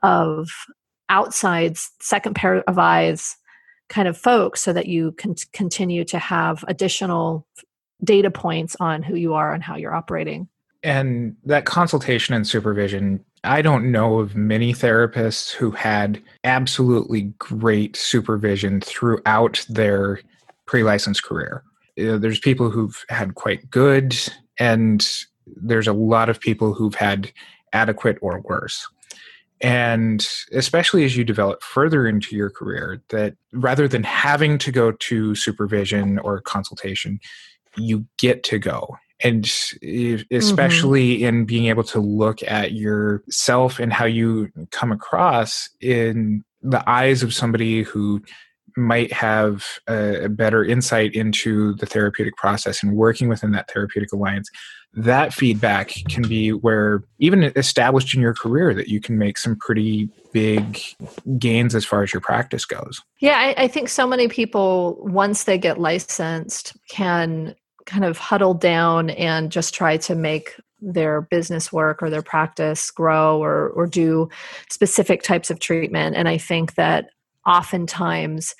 of 0.01 0.49
outside 1.09 1.77
second 1.99 2.33
pair 2.33 2.63
of 2.67 2.79
eyes 2.79 3.37
kind 3.91 4.07
of 4.07 4.17
folks 4.17 4.61
so 4.61 4.71
that 4.73 4.87
you 4.87 5.11
can 5.11 5.35
continue 5.51 6.03
to 6.05 6.17
have 6.17 6.63
additional 6.67 7.45
data 8.03 8.31
points 8.31 8.75
on 8.79 9.03
who 9.03 9.15
you 9.15 9.33
are 9.33 9.53
and 9.53 9.61
how 9.61 9.75
you're 9.75 9.93
operating. 9.93 10.47
And 10.81 11.35
that 11.43 11.65
consultation 11.65 12.33
and 12.33 12.47
supervision, 12.47 13.23
I 13.43 13.61
don't 13.61 13.91
know 13.91 14.19
of 14.19 14.35
many 14.35 14.73
therapists 14.73 15.51
who 15.51 15.71
had 15.71 16.23
absolutely 16.43 17.33
great 17.37 17.95
supervision 17.95 18.81
throughout 18.81 19.63
their 19.69 20.21
pre 20.65 20.83
licensed 20.83 21.23
career. 21.23 21.63
There's 21.97 22.39
people 22.39 22.71
who've 22.71 23.03
had 23.09 23.35
quite 23.35 23.69
good, 23.69 24.15
and 24.57 25.07
there's 25.45 25.87
a 25.87 25.93
lot 25.93 26.29
of 26.29 26.39
people 26.39 26.73
who've 26.73 26.95
had 26.95 27.31
adequate 27.73 28.17
or 28.21 28.39
worse 28.39 28.87
and 29.61 30.27
especially 30.51 31.05
as 31.05 31.15
you 31.15 31.23
develop 31.23 31.61
further 31.63 32.07
into 32.07 32.35
your 32.35 32.49
career 32.49 33.01
that 33.09 33.35
rather 33.53 33.87
than 33.87 34.03
having 34.03 34.57
to 34.57 34.71
go 34.71 34.91
to 34.93 35.35
supervision 35.35 36.19
or 36.19 36.41
consultation 36.41 37.19
you 37.77 38.05
get 38.17 38.43
to 38.43 38.59
go 38.59 38.97
and 39.23 39.45
especially 40.31 41.17
mm-hmm. 41.17 41.25
in 41.25 41.45
being 41.45 41.67
able 41.67 41.83
to 41.83 41.99
look 41.99 42.41
at 42.43 42.71
yourself 42.71 43.79
and 43.79 43.93
how 43.93 44.05
you 44.05 44.49
come 44.71 44.91
across 44.91 45.69
in 45.79 46.43
the 46.61 46.87
eyes 46.89 47.23
of 47.23 47.33
somebody 47.33 47.83
who 47.83 48.21
might 48.75 49.11
have 49.11 49.65
a, 49.87 50.29
better 50.29 50.63
insight 50.63 51.13
into 51.13 51.73
the 51.75 51.85
therapeutic 51.85 52.35
process 52.35 52.83
and 52.83 52.95
working 52.95 53.27
within 53.27 53.51
that 53.51 53.69
therapeutic 53.71 54.11
alliance 54.13 54.49
that 54.93 55.33
feedback 55.33 55.93
can 56.09 56.23
be 56.23 56.51
where 56.51 57.03
even 57.19 57.43
established 57.55 58.13
in 58.13 58.21
your 58.21 58.33
career 58.33 58.73
that 58.73 58.89
you 58.89 58.99
can 58.99 59.17
make 59.17 59.37
some 59.37 59.55
pretty 59.55 60.09
big 60.33 60.79
gains 61.37 61.73
as 61.75 61.85
far 61.85 62.03
as 62.03 62.13
your 62.13 62.21
practice 62.21 62.65
goes. 62.65 63.01
Yeah, 63.19 63.37
I, 63.37 63.63
I 63.63 63.67
think 63.67 63.87
so 63.87 64.05
many 64.05 64.27
people, 64.27 64.97
once 65.01 65.45
they 65.45 65.57
get 65.57 65.79
licensed, 65.79 66.75
can 66.89 67.55
kind 67.85 68.03
of 68.03 68.17
huddle 68.17 68.53
down 68.53 69.11
and 69.11 69.51
just 69.51 69.73
try 69.73 69.97
to 69.97 70.15
make 70.15 70.55
their 70.81 71.21
business 71.21 71.71
work 71.71 72.01
or 72.01 72.09
their 72.09 72.23
practice 72.23 72.89
grow 72.89 73.41
or 73.41 73.69
or 73.69 73.85
do 73.85 74.27
specific 74.69 75.21
types 75.21 75.51
of 75.51 75.59
treatment 75.59 76.15
and 76.15 76.27
i 76.27 76.39
think 76.39 76.73
that 76.73 77.11
oftentimes 77.45 78.53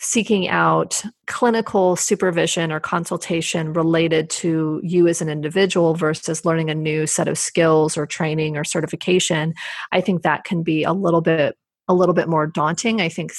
seeking 0.00 0.48
out 0.48 1.02
clinical 1.28 1.96
supervision 1.96 2.72
or 2.72 2.80
consultation 2.80 3.72
related 3.72 4.28
to 4.28 4.80
you 4.82 5.06
as 5.06 5.22
an 5.22 5.28
individual 5.28 5.94
versus 5.94 6.44
learning 6.44 6.68
a 6.68 6.74
new 6.74 7.06
set 7.06 7.28
of 7.28 7.38
skills 7.38 7.96
or 7.96 8.04
training 8.04 8.56
or 8.56 8.64
certification 8.64 9.54
i 9.92 10.00
think 10.00 10.22
that 10.22 10.44
can 10.44 10.62
be 10.62 10.82
a 10.82 10.92
little 10.92 11.20
bit 11.20 11.56
a 11.88 11.94
little 11.94 12.14
bit 12.14 12.28
more 12.28 12.46
daunting. 12.46 13.00
I 13.00 13.08
think 13.08 13.32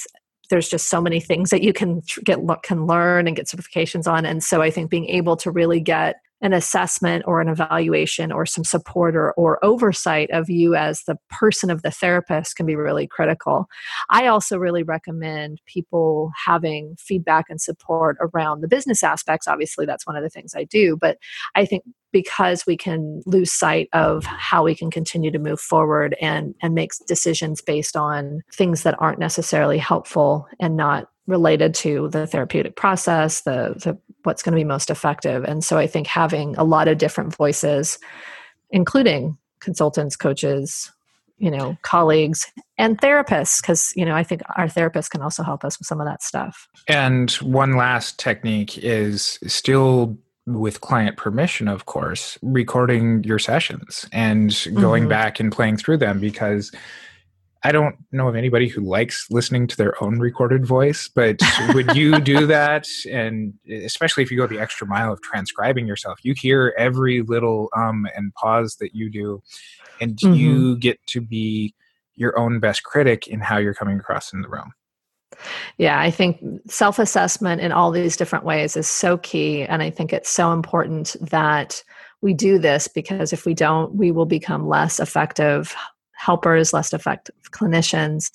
there's 0.50 0.68
just 0.68 0.88
so 0.88 1.00
many 1.00 1.20
things 1.20 1.50
that 1.50 1.62
you 1.62 1.72
can 1.72 2.02
get 2.24 2.38
can 2.62 2.86
learn 2.86 3.26
and 3.26 3.36
get 3.36 3.46
certifications 3.46 4.10
on. 4.10 4.24
And 4.24 4.42
so 4.42 4.62
i 4.62 4.70
think 4.70 4.90
being 4.90 5.06
able 5.06 5.36
to 5.38 5.50
really 5.50 5.80
get 5.80 6.16
an 6.42 6.52
assessment 6.52 7.24
or 7.26 7.40
an 7.40 7.48
evaluation 7.48 8.30
or 8.30 8.44
some 8.44 8.64
support 8.64 9.16
or, 9.16 9.32
or 9.32 9.64
oversight 9.64 10.30
of 10.30 10.50
you 10.50 10.74
as 10.74 11.02
the 11.04 11.16
person 11.30 11.70
of 11.70 11.82
the 11.82 11.90
therapist 11.90 12.56
can 12.56 12.66
be 12.66 12.76
really 12.76 13.06
critical. 13.06 13.66
I 14.10 14.26
also 14.26 14.58
really 14.58 14.82
recommend 14.82 15.60
people 15.66 16.30
having 16.44 16.96
feedback 16.98 17.46
and 17.48 17.60
support 17.60 18.18
around 18.20 18.60
the 18.60 18.68
business 18.68 19.02
aspects. 19.02 19.48
Obviously, 19.48 19.86
that's 19.86 20.06
one 20.06 20.16
of 20.16 20.22
the 20.22 20.30
things 20.30 20.54
I 20.54 20.64
do, 20.64 20.96
but 21.00 21.18
I 21.54 21.64
think 21.64 21.84
because 22.12 22.66
we 22.66 22.76
can 22.76 23.22
lose 23.26 23.52
sight 23.52 23.88
of 23.92 24.24
how 24.24 24.64
we 24.64 24.74
can 24.74 24.90
continue 24.90 25.30
to 25.30 25.38
move 25.38 25.60
forward 25.60 26.16
and 26.20 26.54
and 26.62 26.74
make 26.74 26.92
decisions 27.06 27.60
based 27.60 27.96
on 27.96 28.42
things 28.52 28.84
that 28.84 28.96
aren't 28.98 29.18
necessarily 29.18 29.78
helpful 29.78 30.46
and 30.60 30.76
not 30.76 31.08
related 31.26 31.74
to 31.74 32.08
the 32.08 32.26
therapeutic 32.26 32.76
process, 32.76 33.42
the, 33.42 33.74
the 33.82 33.98
what's 34.26 34.42
going 34.42 34.52
to 34.52 34.60
be 34.60 34.64
most 34.64 34.90
effective. 34.90 35.44
And 35.44 35.64
so 35.64 35.78
I 35.78 35.86
think 35.86 36.06
having 36.06 36.56
a 36.56 36.64
lot 36.64 36.88
of 36.88 36.98
different 36.98 37.34
voices, 37.34 37.98
including 38.70 39.38
consultants, 39.60 40.16
coaches, 40.16 40.90
you 41.38 41.50
know, 41.50 41.76
colleagues 41.82 42.50
and 42.78 42.98
therapists, 43.00 43.60
because, 43.60 43.92
you 43.94 44.04
know, 44.04 44.14
I 44.14 44.22
think 44.22 44.42
our 44.56 44.66
therapists 44.66 45.10
can 45.10 45.22
also 45.22 45.42
help 45.42 45.64
us 45.64 45.78
with 45.78 45.86
some 45.86 46.00
of 46.00 46.06
that 46.06 46.22
stuff. 46.22 46.68
And 46.88 47.30
one 47.32 47.76
last 47.76 48.18
technique 48.18 48.78
is 48.78 49.38
still 49.46 50.18
with 50.46 50.80
client 50.80 51.16
permission, 51.16 51.68
of 51.68 51.86
course, 51.86 52.38
recording 52.40 53.22
your 53.24 53.38
sessions 53.38 54.08
and 54.12 54.66
going 54.74 55.04
mm-hmm. 55.04 55.10
back 55.10 55.40
and 55.40 55.52
playing 55.52 55.76
through 55.76 55.98
them 55.98 56.20
because 56.20 56.72
I 57.66 57.72
don't 57.72 57.96
know 58.12 58.28
of 58.28 58.36
anybody 58.36 58.68
who 58.68 58.80
likes 58.80 59.26
listening 59.28 59.66
to 59.66 59.76
their 59.76 60.00
own 60.00 60.20
recorded 60.20 60.64
voice, 60.64 61.08
but 61.12 61.40
would 61.74 61.96
you 61.96 62.20
do 62.20 62.46
that? 62.56 62.86
And 63.10 63.54
especially 63.68 64.22
if 64.22 64.30
you 64.30 64.36
go 64.36 64.46
the 64.46 64.60
extra 64.60 64.86
mile 64.86 65.12
of 65.12 65.20
transcribing 65.20 65.84
yourself, 65.84 66.20
you 66.22 66.32
hear 66.36 66.72
every 66.78 67.22
little 67.22 67.68
um 67.76 68.06
and 68.14 68.32
pause 68.34 68.76
that 68.76 68.94
you 68.94 69.10
do, 69.10 69.42
and 70.00 70.14
mm-hmm. 70.14 70.34
you 70.34 70.76
get 70.76 71.04
to 71.08 71.20
be 71.20 71.74
your 72.14 72.38
own 72.38 72.60
best 72.60 72.84
critic 72.84 73.26
in 73.26 73.40
how 73.40 73.58
you're 73.58 73.74
coming 73.74 73.98
across 73.98 74.32
in 74.32 74.42
the 74.42 74.48
room. 74.48 74.72
Yeah, 75.76 75.98
I 75.98 76.12
think 76.12 76.38
self 76.68 77.00
assessment 77.00 77.60
in 77.60 77.72
all 77.72 77.90
these 77.90 78.16
different 78.16 78.44
ways 78.44 78.76
is 78.76 78.88
so 78.88 79.18
key. 79.18 79.62
And 79.62 79.82
I 79.82 79.90
think 79.90 80.12
it's 80.12 80.30
so 80.30 80.52
important 80.52 81.16
that 81.20 81.82
we 82.22 82.32
do 82.32 82.60
this 82.60 82.86
because 82.86 83.32
if 83.32 83.44
we 83.44 83.54
don't, 83.54 83.92
we 83.96 84.12
will 84.12 84.24
become 84.24 84.68
less 84.68 85.00
effective 85.00 85.74
helpers, 86.16 86.72
less 86.72 86.92
effective 86.92 87.36
clinicians, 87.50 88.30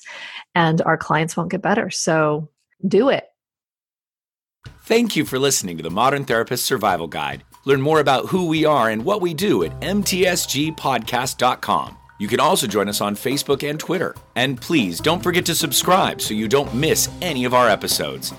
and 0.56 0.82
our 0.82 0.98
clients 0.98 1.36
won't 1.36 1.52
get 1.52 1.62
better. 1.62 1.90
So 1.90 2.50
do 2.88 3.10
it. 3.10 3.26
Thank 4.84 5.16
you 5.16 5.26
for 5.26 5.40
listening 5.40 5.78
to 5.78 5.84
the 5.84 5.90
Modern 5.90 6.26
Therapist 6.26 6.66
Survival 6.66 7.08
Guide. 7.08 7.44
Learn 7.66 7.82
more 7.82 8.00
about 8.00 8.28
who 8.28 8.46
we 8.48 8.66
are 8.66 8.90
and 8.90 9.06
what 9.06 9.22
we 9.22 9.34
do 9.34 9.64
at 9.64 9.80
mtsgpodcast.com. 9.82 11.98
You 12.20 12.28
can 12.28 12.40
also 12.40 12.68
join 12.68 12.88
us 12.88 13.02
on 13.02 13.16
Facebook 13.16 13.68
and 13.68 13.80
Twitter. 13.80 14.14
And 14.36 14.62
please 14.62 15.00
don't 15.00 15.24
forget 15.24 15.44
to 15.48 15.56
subscribe 15.56 16.22
so 16.22 16.36
you 16.36 16.48
don't 16.48 16.72
miss 16.76 17.10
any 17.22 17.46
of 17.46 17.56
our 17.56 17.68
episodes. 17.68 18.32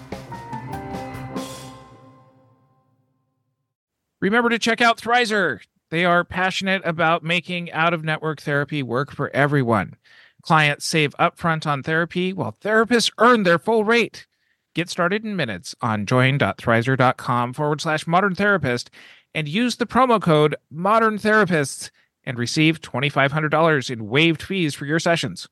Remember 4.21 4.51
to 4.51 4.61
check 4.61 4.81
out 4.81 5.01
Thrizer. 5.01 5.63
They 5.93 6.07
are 6.07 6.25
passionate 6.25 6.81
about 6.87 7.23
making 7.23 7.71
out 7.71 7.93
of 7.93 8.03
network 8.03 8.41
therapy 8.41 8.83
work 8.83 9.13
for 9.13 9.29
everyone. 9.37 9.97
Clients 10.41 10.87
save 10.87 11.15
upfront 11.21 11.67
on 11.67 11.83
therapy 11.83 12.33
while 12.33 12.57
therapists 12.63 13.13
earn 13.19 13.43
their 13.43 13.59
full 13.59 13.85
rate. 13.85 14.27
Get 14.75 14.89
started 14.89 15.23
in 15.23 15.37
minutes 15.37 15.75
on 15.83 16.07
join.thrizer.com 16.07 17.53
forward 17.53 17.83
slash 17.83 18.07
modern 18.07 18.35
therapist 18.35 18.91
and 19.35 19.47
use 19.47 19.77
the 19.77 19.85
promo 19.85 20.19
code 20.19 20.57
modern 20.71 21.19
therapists 21.19 21.91
and 22.25 22.39
receive 22.39 22.81
$2,500 22.81 23.91
in 23.91 24.09
waived 24.09 24.43
fees 24.43 24.75
for 24.75 24.87
your 24.87 24.99
sessions. 24.99 25.47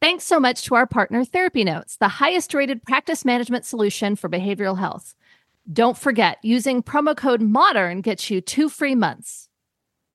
Thanks 0.00 0.24
so 0.24 0.40
much 0.40 0.62
to 0.62 0.76
our 0.76 0.86
partner, 0.86 1.26
Therapy 1.26 1.62
Notes, 1.62 1.98
the 1.98 2.08
highest 2.08 2.54
rated 2.54 2.82
practice 2.84 3.26
management 3.26 3.66
solution 3.66 4.16
for 4.16 4.30
behavioral 4.30 4.78
health. 4.78 5.14
Don't 5.70 5.98
forget, 5.98 6.38
using 6.42 6.82
promo 6.82 7.16
code 7.16 7.42
MODERN 7.42 8.02
gets 8.02 8.30
you 8.30 8.40
two 8.40 8.68
free 8.68 8.94
months. 8.94 9.49